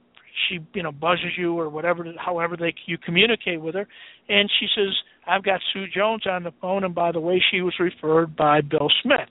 she 0.48 0.60
you 0.74 0.84
know 0.84 0.92
buzzes 0.92 1.38
you 1.38 1.58
or 1.58 1.70
whatever 1.70 2.06
however 2.18 2.56
they 2.58 2.74
you 2.86 2.98
communicate 2.98 3.62
with 3.62 3.76
her 3.76 3.86
and 4.30 4.50
she 4.60 4.68
says 4.76 4.94
I've 5.28 5.44
got 5.44 5.60
Sue 5.74 5.86
Jones 5.94 6.26
on 6.26 6.44
the 6.44 6.54
phone 6.62 6.84
and 6.84 6.96
by 6.96 7.12
the 7.12 7.20
way 7.20 7.42
she 7.52 7.62
was 7.62 7.74
referred 7.80 8.36
by 8.36 8.62
Bill 8.62 8.90
Smith. 9.04 9.30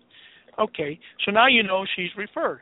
Okay, 0.59 0.99
so 1.25 1.33
now 1.33 1.47
you 1.47 1.63
know 1.63 1.85
she's 1.97 2.11
referred. 2.17 2.61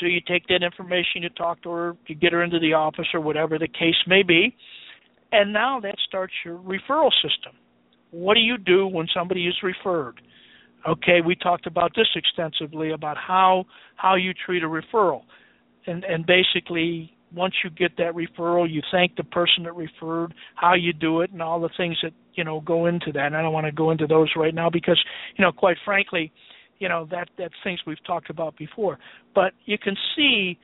So 0.00 0.06
you 0.06 0.20
take 0.26 0.46
that 0.48 0.62
information, 0.62 1.22
you 1.22 1.28
talk 1.30 1.62
to 1.62 1.70
her, 1.70 1.96
you 2.06 2.14
get 2.14 2.32
her 2.32 2.42
into 2.42 2.58
the 2.58 2.72
office 2.72 3.06
or 3.12 3.20
whatever 3.20 3.58
the 3.58 3.68
case 3.68 3.96
may 4.06 4.22
be, 4.22 4.54
and 5.32 5.52
now 5.52 5.80
that 5.80 5.96
starts 6.06 6.32
your 6.44 6.58
referral 6.58 7.10
system. 7.22 7.52
What 8.10 8.34
do 8.34 8.40
you 8.40 8.58
do 8.58 8.86
when 8.86 9.06
somebody 9.14 9.46
is 9.46 9.54
referred? 9.62 10.20
Okay, 10.86 11.20
we 11.24 11.34
talked 11.34 11.66
about 11.66 11.92
this 11.96 12.08
extensively 12.14 12.92
about 12.92 13.16
how 13.16 13.64
how 13.96 14.14
you 14.14 14.32
treat 14.46 14.62
a 14.62 14.66
referral 14.66 15.22
and 15.86 16.04
and 16.04 16.26
basically 16.26 17.14
once 17.34 17.54
you 17.64 17.70
get 17.70 17.96
that 17.96 18.14
referral, 18.14 18.70
you 18.70 18.80
thank 18.92 19.16
the 19.16 19.24
person 19.24 19.64
that 19.64 19.74
referred, 19.74 20.34
how 20.54 20.74
you 20.74 20.92
do 20.92 21.20
it, 21.20 21.32
and 21.32 21.42
all 21.42 21.60
the 21.60 21.70
things 21.76 21.96
that 22.02 22.12
you 22.34 22.44
know 22.44 22.60
go 22.60 22.86
into 22.86 23.12
that. 23.12 23.26
And 23.26 23.36
I 23.36 23.42
don't 23.42 23.52
want 23.52 23.66
to 23.66 23.72
go 23.72 23.90
into 23.90 24.06
those 24.06 24.30
right 24.36 24.54
now 24.54 24.70
because 24.70 25.02
you 25.36 25.44
know, 25.44 25.52
quite 25.52 25.76
frankly, 25.84 26.32
you 26.78 26.88
know 26.88 27.06
that 27.10 27.28
that's 27.36 27.54
things 27.62 27.80
we've 27.86 28.02
talked 28.06 28.30
about 28.30 28.56
before. 28.56 28.98
But 29.34 29.52
you 29.64 29.78
can 29.78 29.96
see 30.16 30.58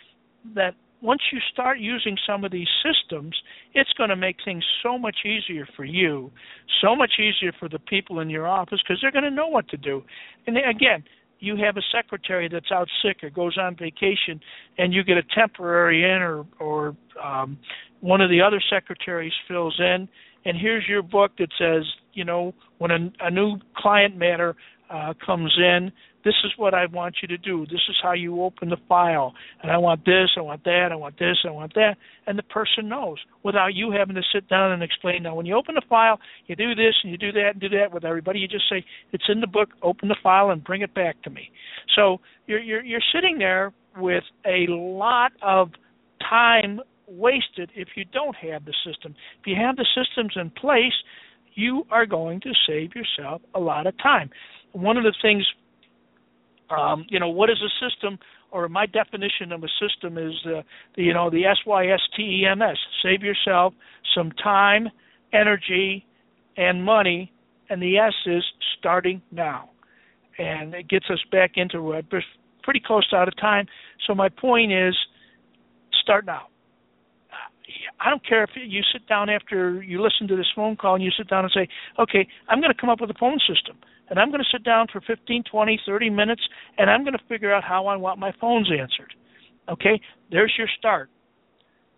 that 0.54 0.74
once 1.02 1.22
you 1.32 1.38
start 1.52 1.78
using 1.78 2.16
some 2.26 2.44
of 2.44 2.52
these 2.52 2.68
systems, 2.84 3.34
it's 3.74 3.92
going 3.94 4.10
to 4.10 4.16
make 4.16 4.36
things 4.44 4.64
so 4.82 4.98
much 4.98 5.18
easier 5.24 5.66
for 5.76 5.84
you, 5.84 6.30
so 6.82 6.94
much 6.94 7.12
easier 7.18 7.52
for 7.58 7.68
the 7.68 7.78
people 7.78 8.20
in 8.20 8.28
your 8.28 8.46
office 8.46 8.80
because 8.82 8.98
they're 9.00 9.12
going 9.12 9.24
to 9.24 9.30
know 9.30 9.48
what 9.48 9.68
to 9.68 9.76
do. 9.76 10.02
And 10.46 10.56
again, 10.58 11.04
you 11.40 11.56
have 11.56 11.76
a 11.76 11.82
secretary 11.92 12.48
that's 12.48 12.70
out 12.70 12.88
sick 13.02 13.18
or 13.22 13.30
goes 13.30 13.56
on 13.58 13.74
vacation 13.76 14.40
and 14.78 14.92
you 14.92 15.02
get 15.02 15.16
a 15.16 15.22
temporary 15.34 16.04
in 16.04 16.22
or 16.22 16.46
or 16.58 16.94
um 17.22 17.58
one 18.00 18.20
of 18.20 18.30
the 18.30 18.40
other 18.40 18.62
secretaries 18.70 19.32
fills 19.48 19.78
in 19.78 20.06
and 20.44 20.56
here's 20.58 20.86
your 20.86 21.02
book 21.02 21.32
that 21.38 21.48
says 21.58 21.84
you 22.12 22.24
know 22.24 22.54
when 22.78 22.90
a, 22.90 23.12
a 23.20 23.30
new 23.30 23.56
client 23.76 24.16
matter 24.16 24.54
uh, 24.90 25.14
comes 25.24 25.52
in 25.58 25.90
this 26.24 26.34
is 26.44 26.52
what 26.56 26.74
I 26.74 26.86
want 26.86 27.16
you 27.22 27.28
to 27.28 27.38
do. 27.38 27.64
This 27.66 27.80
is 27.88 27.96
how 28.02 28.12
you 28.12 28.42
open 28.42 28.68
the 28.68 28.76
file. 28.88 29.34
And 29.62 29.70
I 29.70 29.78
want 29.78 30.04
this, 30.04 30.30
I 30.36 30.40
want 30.40 30.64
that, 30.64 30.88
I 30.92 30.96
want 30.96 31.18
this, 31.18 31.38
I 31.46 31.50
want 31.50 31.74
that. 31.74 31.96
And 32.26 32.38
the 32.38 32.42
person 32.42 32.88
knows 32.88 33.18
without 33.42 33.74
you 33.74 33.90
having 33.90 34.16
to 34.16 34.22
sit 34.32 34.48
down 34.48 34.72
and 34.72 34.82
explain. 34.82 35.22
Now, 35.22 35.34
when 35.34 35.46
you 35.46 35.56
open 35.56 35.74
the 35.74 35.82
file, 35.88 36.18
you 36.46 36.56
do 36.56 36.74
this 36.74 36.94
and 37.02 37.10
you 37.10 37.18
do 37.18 37.32
that 37.32 37.50
and 37.52 37.60
do 37.60 37.68
that 37.70 37.92
with 37.92 38.04
everybody. 38.04 38.38
You 38.38 38.48
just 38.48 38.68
say, 38.68 38.84
it's 39.12 39.24
in 39.28 39.40
the 39.40 39.46
book, 39.46 39.70
open 39.82 40.08
the 40.08 40.16
file 40.22 40.50
and 40.50 40.62
bring 40.62 40.82
it 40.82 40.94
back 40.94 41.22
to 41.22 41.30
me. 41.30 41.50
So 41.96 42.20
you're, 42.46 42.60
you're, 42.60 42.84
you're 42.84 43.00
sitting 43.14 43.38
there 43.38 43.72
with 43.96 44.24
a 44.46 44.66
lot 44.68 45.32
of 45.42 45.70
time 46.28 46.80
wasted 47.08 47.70
if 47.74 47.88
you 47.96 48.04
don't 48.04 48.36
have 48.36 48.64
the 48.64 48.74
system. 48.86 49.14
If 49.40 49.46
you 49.46 49.56
have 49.56 49.76
the 49.76 49.86
systems 49.96 50.34
in 50.36 50.50
place, 50.50 50.92
you 51.54 51.84
are 51.90 52.06
going 52.06 52.40
to 52.40 52.52
save 52.66 52.90
yourself 52.94 53.42
a 53.54 53.60
lot 53.60 53.86
of 53.86 53.98
time. 53.98 54.30
One 54.72 54.96
of 54.96 55.02
the 55.02 55.14
things, 55.20 55.44
um, 56.70 57.04
you 57.08 57.18
know, 57.18 57.28
what 57.28 57.50
is 57.50 57.58
a 57.62 57.88
system? 57.88 58.18
Or 58.52 58.68
my 58.68 58.86
definition 58.86 59.52
of 59.52 59.62
a 59.62 59.68
system 59.80 60.18
is 60.18 60.34
uh, 60.44 60.62
the, 60.96 61.02
you 61.04 61.14
know, 61.14 61.30
the 61.30 61.44
S 61.46 61.58
Y 61.66 61.86
S 61.86 62.00
T 62.16 62.22
E 62.22 62.46
M 62.46 62.62
S. 62.62 62.76
Save 63.02 63.22
yourself 63.22 63.74
some 64.14 64.32
time, 64.32 64.88
energy, 65.32 66.04
and 66.56 66.84
money, 66.84 67.32
and 67.68 67.80
the 67.80 67.96
S 67.98 68.14
is 68.26 68.42
starting 68.78 69.22
now, 69.30 69.70
and 70.38 70.74
it 70.74 70.88
gets 70.88 71.06
us 71.10 71.20
back 71.30 71.52
into 71.54 71.92
it. 71.92 72.06
Pretty 72.62 72.80
close 72.84 73.08
out 73.12 73.28
of 73.28 73.36
time. 73.36 73.66
So 74.06 74.14
my 74.14 74.28
point 74.28 74.72
is, 74.72 74.96
start 76.02 76.26
now. 76.26 76.48
I 78.00 78.10
don't 78.10 78.26
care 78.26 78.44
if 78.44 78.50
you 78.54 78.82
sit 78.92 79.06
down 79.06 79.28
after 79.28 79.82
you 79.82 80.02
listen 80.02 80.28
to 80.28 80.36
this 80.36 80.46
phone 80.54 80.76
call 80.76 80.94
and 80.94 81.04
you 81.04 81.10
sit 81.16 81.28
down 81.28 81.44
and 81.44 81.52
say, 81.52 81.68
okay, 81.98 82.26
I'm 82.48 82.60
going 82.60 82.72
to 82.72 82.80
come 82.80 82.90
up 82.90 83.00
with 83.00 83.10
a 83.10 83.18
phone 83.18 83.38
system. 83.48 83.76
And 84.08 84.18
I'm 84.18 84.30
going 84.30 84.40
to 84.40 84.50
sit 84.50 84.64
down 84.64 84.86
for 84.92 85.00
15, 85.00 85.44
20, 85.50 85.80
30 85.86 86.10
minutes 86.10 86.42
and 86.78 86.90
I'm 86.90 87.04
going 87.04 87.14
to 87.14 87.24
figure 87.28 87.54
out 87.54 87.62
how 87.64 87.86
I 87.86 87.96
want 87.96 88.18
my 88.18 88.32
phones 88.40 88.68
answered. 88.70 89.14
Okay? 89.68 90.00
There's 90.30 90.52
your 90.58 90.68
start. 90.78 91.10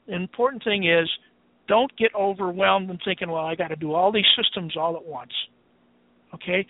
The 0.07 0.15
important 0.15 0.63
thing 0.65 0.85
is 0.87 1.09
don't 1.69 1.97
get 1.97 2.15
overwhelmed 2.15 2.91
and 2.91 3.01
thinking, 3.05 3.31
well, 3.31 3.47
I 3.47 3.55
got 3.55 3.69
to 3.69 3.77
do 3.77 3.95
all 3.95 4.13
these 4.13 4.27
systems 4.37 4.77
all 4.77 4.97
at 4.97 5.05
once. 5.05 5.33
Okay? 6.35 6.67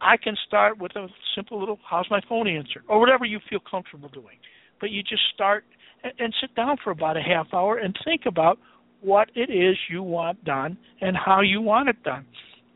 I 0.00 0.16
can 0.16 0.34
start 0.46 0.78
with 0.78 0.96
a 0.96 1.08
simple 1.36 1.60
little 1.60 1.78
how's 1.88 2.06
my 2.10 2.20
phone 2.28 2.48
answered 2.48 2.84
or 2.88 2.98
whatever 2.98 3.24
you 3.24 3.38
feel 3.48 3.60
comfortable 3.70 4.08
doing. 4.08 4.38
But 4.80 4.90
you 4.90 5.02
just 5.02 5.22
start 5.34 5.64
and, 6.02 6.12
and 6.18 6.34
sit 6.40 6.54
down 6.54 6.76
for 6.82 6.90
about 6.90 7.16
a 7.16 7.22
half 7.22 7.46
hour 7.52 7.78
and 7.78 7.96
think 8.04 8.22
about 8.26 8.58
what 9.00 9.30
it 9.34 9.50
is 9.50 9.76
you 9.88 10.02
want 10.02 10.44
done 10.44 10.76
and 11.00 11.16
how 11.16 11.40
you 11.40 11.60
want 11.60 11.88
it 11.88 12.02
done. 12.02 12.26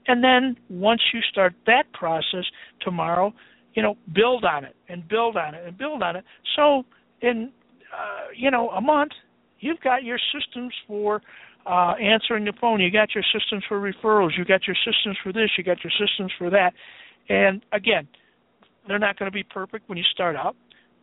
And 0.07 0.23
then 0.23 0.57
once 0.69 1.01
you 1.13 1.21
start 1.31 1.55
that 1.67 1.85
process 1.93 2.45
tomorrow, 2.81 3.33
you 3.75 3.83
know, 3.83 3.97
build 4.15 4.45
on 4.45 4.65
it 4.65 4.77
and 4.89 5.07
build 5.09 5.37
on 5.37 5.55
it 5.55 5.67
and 5.67 5.77
build 5.77 6.03
on 6.03 6.17
it. 6.17 6.25
So 6.57 6.85
in 7.21 7.51
uh, 7.93 8.29
you 8.37 8.51
know 8.51 8.71
a 8.71 8.81
month, 8.81 9.13
you've 9.61 9.81
got 9.81 10.03
your 10.05 10.19
systems 10.33 10.73
for 10.87 11.23
uh, 11.67 11.95
answering 12.01 12.45
the 12.45 12.53
phone. 12.61 12.81
You 12.81 12.91
got 12.91 13.15
your 13.15 13.25
systems 13.33 13.65
for 13.69 13.81
referrals. 13.81 14.37
You 14.37 14.45
got 14.45 14.67
your 14.67 14.77
systems 14.85 15.17
for 15.23 15.33
this. 15.33 15.51
You 15.57 15.65
got 15.65 15.79
your 15.83 15.93
systems 15.99 16.33
for 16.39 16.51
that. 16.51 16.73
And 17.29 17.63
again, 17.73 18.07
they're 18.87 18.99
not 18.99 19.19
going 19.19 19.31
to 19.31 19.35
be 19.35 19.43
perfect 19.43 19.89
when 19.89 19.97
you 19.97 20.05
start 20.13 20.37
out 20.37 20.57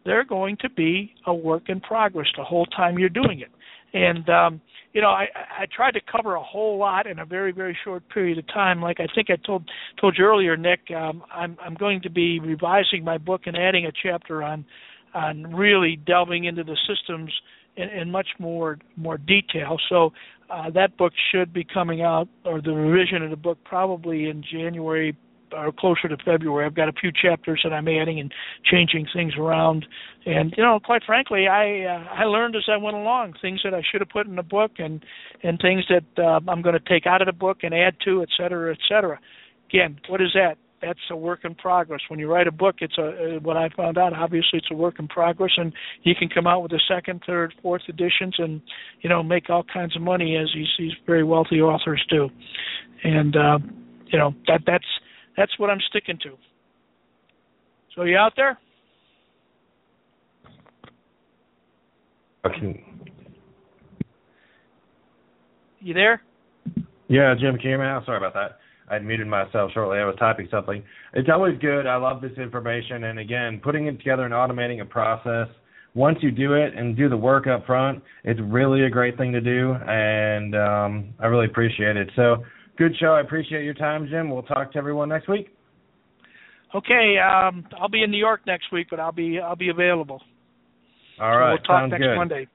they're 0.06 0.26
going 0.26 0.58
to 0.62 0.70
be 0.70 1.14
a 1.26 1.34
work 1.34 1.64
in 1.70 1.80
progress 1.80 2.28
the 2.38 2.44
whole 2.44 2.66
time 2.66 2.98
you're 2.98 3.10
doing 3.10 3.40
it. 3.40 3.52
And 3.94 4.30
um, 4.30 4.62
you 4.94 5.02
know, 5.02 5.10
I, 5.10 5.28
I 5.60 5.66
tried 5.74 5.92
to 5.92 6.02
cover 6.12 6.36
a 6.36 6.44
whole 6.44 6.78
lot 6.78 7.08
in 7.08 7.20
a 7.20 7.26
very 7.26 7.52
very 7.52 7.78
short 7.84 8.08
period 8.10 8.38
of 8.38 8.48
time. 8.48 8.82
Like 8.82 9.00
I 9.00 9.08
think 9.14 9.30
I 9.30 9.36
told 9.36 9.70
told 10.00 10.18
you 10.18 10.26
earlier, 10.26 10.58
Nick, 10.58 10.92
um, 10.96 11.24
I'm 11.34 11.58
I'm 11.62 11.76
going 11.76 12.02
to 12.02 12.10
be 12.10 12.40
revising 12.40 13.04
my 13.04 13.18
book 13.18 13.42
and 13.46 13.58
adding 13.58 13.86
a 13.86 13.92
chapter 13.92 14.44
on 14.44 14.66
on 15.14 15.54
really 15.54 15.98
delving 15.98 16.46
into 16.46 16.64
the 16.64 16.78
systems 16.88 17.32
in, 17.76 17.90
in 17.90 18.12
much 18.12 18.28
more 18.40 18.80
more 18.96 19.18
detail. 19.18 19.78
So 19.90 20.12
uh, 20.50 20.70
that 20.72 20.98
book 20.98 21.14
should 21.32 21.54
be 21.54 21.64
coming 21.64 22.02
out, 22.02 22.28
or 22.46 22.62
the 22.62 22.74
revision 22.74 23.24
of 23.24 23.30
the 23.30 23.38
book, 23.38 23.58
probably 23.64 24.30
in 24.30 24.44
January, 24.44 25.16
or 25.54 25.72
closer 25.72 26.08
to 26.08 26.18
February. 26.24 26.66
I've 26.66 26.76
got 26.76 26.90
a 26.90 26.94
few 26.94 27.12
chapters 27.12 27.62
that 27.64 27.74
I'm 27.74 27.88
adding 27.88 28.20
and 28.20 28.34
changing 28.64 29.08
things 29.14 29.34
around. 29.38 29.86
And 30.26 30.54
you 30.58 30.64
know, 30.64 30.80
quite 30.80 31.04
frankly, 31.04 31.48
I 31.48 31.84
uh, 31.84 32.06
I 32.12 32.24
learned 32.26 32.56
as 32.56 32.64
I 32.68 32.78
went 32.78 32.96
along 32.96 33.34
things 33.42 33.62
that 33.64 33.74
I 33.74 33.82
should 33.90 34.02
have 34.02 34.10
put 34.10 34.28
in 34.28 34.36
the 34.36 34.44
book 34.44 34.72
and 34.78 35.04
and 35.44 35.60
things 35.60 35.84
that 35.90 36.24
uh, 36.24 36.40
I'm 36.48 36.62
going 36.62 36.78
to 36.78 36.90
take 36.90 37.06
out 37.06 37.22
of 37.22 37.26
the 37.26 37.34
book 37.34 37.60
and 37.64 37.74
add 37.74 37.96
to, 38.06 38.22
et 38.22 38.30
cetera, 38.38 38.72
et 38.72 38.80
cetera. 38.88 39.20
Again, 39.70 40.00
what 40.08 40.22
is 40.22 40.30
that? 40.34 40.58
That's 40.82 41.00
a 41.12 41.16
work 41.16 41.42
in 41.44 41.54
progress. 41.54 42.02
When 42.08 42.20
you 42.20 42.28
write 42.32 42.48
a 42.48 42.52
book, 42.52 42.78
it's 42.80 42.98
a 42.98 43.38
uh, 43.38 43.40
what 43.40 43.56
I 43.56 43.70
found 43.70 43.98
out. 43.98 44.14
Obviously, 44.14 44.58
it's 44.60 44.72
a 44.72 44.76
work 44.76 44.96
in 45.00 45.08
progress, 45.08 45.52
and 45.58 45.72
you 46.04 46.16
can 46.16 46.28
come 46.28 46.48
out 46.48 46.64
with 46.64 46.72
a 46.72 46.82
second, 46.88 47.22
third, 47.26 47.54
fourth 47.62 47.84
editions, 47.88 48.36
and 48.40 48.62
you 49.02 49.10
know 49.10 49.22
make 49.22 49.50
all 49.50 49.64
kinds 49.64 49.96
of 49.96 50.02
money 50.02 50.38
as 50.38 50.50
these 50.56 50.70
these 50.80 50.94
very 51.06 51.24
wealthy 51.24 51.62
authors 51.62 52.04
do. 52.10 52.30
And 53.04 53.36
uh, 53.36 53.60
you 54.08 54.18
know 54.18 54.34
that 54.48 54.62
that's 54.66 54.86
that's 55.38 55.58
what 55.58 55.70
I'm 55.70 55.80
sticking 55.90 56.18
to. 56.24 56.32
So 57.96 58.04
you 58.04 58.18
out 58.18 58.34
there? 58.36 58.58
Okay. 62.46 62.84
You 65.80 65.94
there? 65.94 66.22
Yeah, 67.08 67.34
Jim, 67.34 67.58
can 67.58 67.64
you 67.64 67.70
hear 67.70 67.78
me 67.78 67.84
now? 67.84 68.04
Sorry 68.06 68.18
about 68.18 68.34
that. 68.34 68.60
I 68.90 68.96
would 68.96 69.06
muted 69.06 69.28
myself 69.28 69.72
shortly. 69.74 70.00
I 70.00 70.06
was 70.06 70.16
typing 70.20 70.48
something. 70.52 70.84
It's 71.14 71.30
always 71.32 71.58
good. 71.60 71.88
I 71.88 71.96
love 71.96 72.22
this 72.22 72.38
information. 72.38 73.06
And 73.06 73.20
again, 73.20 73.60
putting 73.64 73.88
it 73.88 73.98
together 73.98 74.24
and 74.24 74.34
automating 74.34 74.82
a 74.82 74.86
process, 74.86 75.48
once 75.94 76.18
you 76.22 76.32
do 76.32 76.54
it 76.54 76.74
and 76.76 76.96
do 76.96 77.10
the 77.10 77.18
work 77.18 77.48
up 77.48 77.66
front, 77.66 78.02
it's 78.24 78.40
really 78.42 78.84
a 78.84 78.90
great 78.90 79.18
thing 79.18 79.32
to 79.34 79.42
do. 79.42 79.74
And 79.74 80.56
um, 80.56 81.14
I 81.20 81.28
really 81.28 81.46
appreciate 81.46 81.98
it. 81.98 82.10
So 82.16 82.44
good 82.78 82.96
show. 83.00 83.14
I 83.14 83.22
appreciate 83.22 83.64
your 83.64 83.74
time, 83.74 84.08
Jim. 84.10 84.30
We'll 84.30 84.44
talk 84.44 84.72
to 84.74 84.78
everyone 84.78 85.10
next 85.10 85.28
week. 85.28 85.48
Okay, 86.74 87.18
um, 87.20 87.66
I'll 87.80 87.90
be 87.90 88.04
in 88.04 88.12
New 88.12 88.18
York 88.18 88.42
next 88.48 88.72
week, 88.72 88.88
but 88.90 89.00
I'll 89.00 89.12
be 89.12 89.40
I'll 89.40 89.56
be 89.56 89.70
available. 89.70 90.22
All 91.20 91.38
right, 91.38 91.48
so 91.48 91.50
we'll 91.50 91.58
talk 91.58 91.82
sounds 91.82 91.92
next 91.92 92.04
good. 92.04 92.16
Monday. 92.16 92.48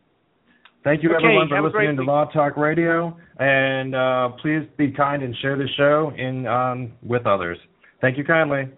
Thank 0.84 1.02
you 1.02 1.10
okay, 1.10 1.24
everyone 1.24 1.48
for 1.48 1.60
listening 1.60 1.96
to 1.96 2.04
Law 2.04 2.26
Talk 2.26 2.56
Radio, 2.56 3.16
and 3.38 3.94
uh, 3.94 4.28
please 4.40 4.62
be 4.78 4.92
kind 4.92 5.22
and 5.22 5.36
share 5.42 5.56
the 5.56 5.68
show 5.76 6.12
in 6.16 6.46
um, 6.46 6.92
with 7.02 7.26
others. 7.26 7.58
Thank 8.00 8.16
you 8.16 8.24
kindly. 8.24 8.70